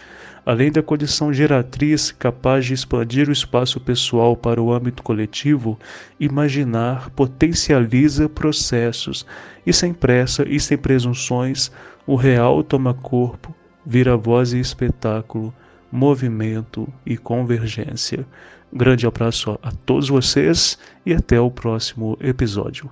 Além 0.47 0.71
da 0.71 0.81
condição 0.81 1.33
geratriz 1.33 2.13
capaz 2.13 2.67
de 2.67 2.75
expandir 2.75 3.29
o 3.29 3.33
espaço 3.33 3.81
pessoal 3.81 4.37
para 4.37 4.63
o 4.63 4.73
âmbito 4.73 5.03
coletivo, 5.03 5.77
imaginar 6.21 7.11
potencializa 7.11 8.29
processos, 8.29 9.27
e 9.67 9.73
sem 9.73 9.93
pressa 9.93 10.47
e 10.49 10.61
sem 10.61 10.79
presunções, 10.79 11.73
o 12.07 12.15
real 12.15 12.63
toma 12.63 12.95
corpo, 12.95 13.53
vira 13.85 14.17
voz 14.17 14.53
e 14.53 14.61
espetáculo, 14.61 15.53
movimento 15.91 16.89
e 17.05 17.17
convergência. 17.17 18.27
Grande 18.77 19.07
abraço 19.07 19.57
a 19.63 19.71
todos 19.71 20.09
vocês 20.09 20.77
e 21.07 21.15
até 21.15 21.41
o 21.41 21.49
próximo 21.49 22.19
episódio. 22.21 22.91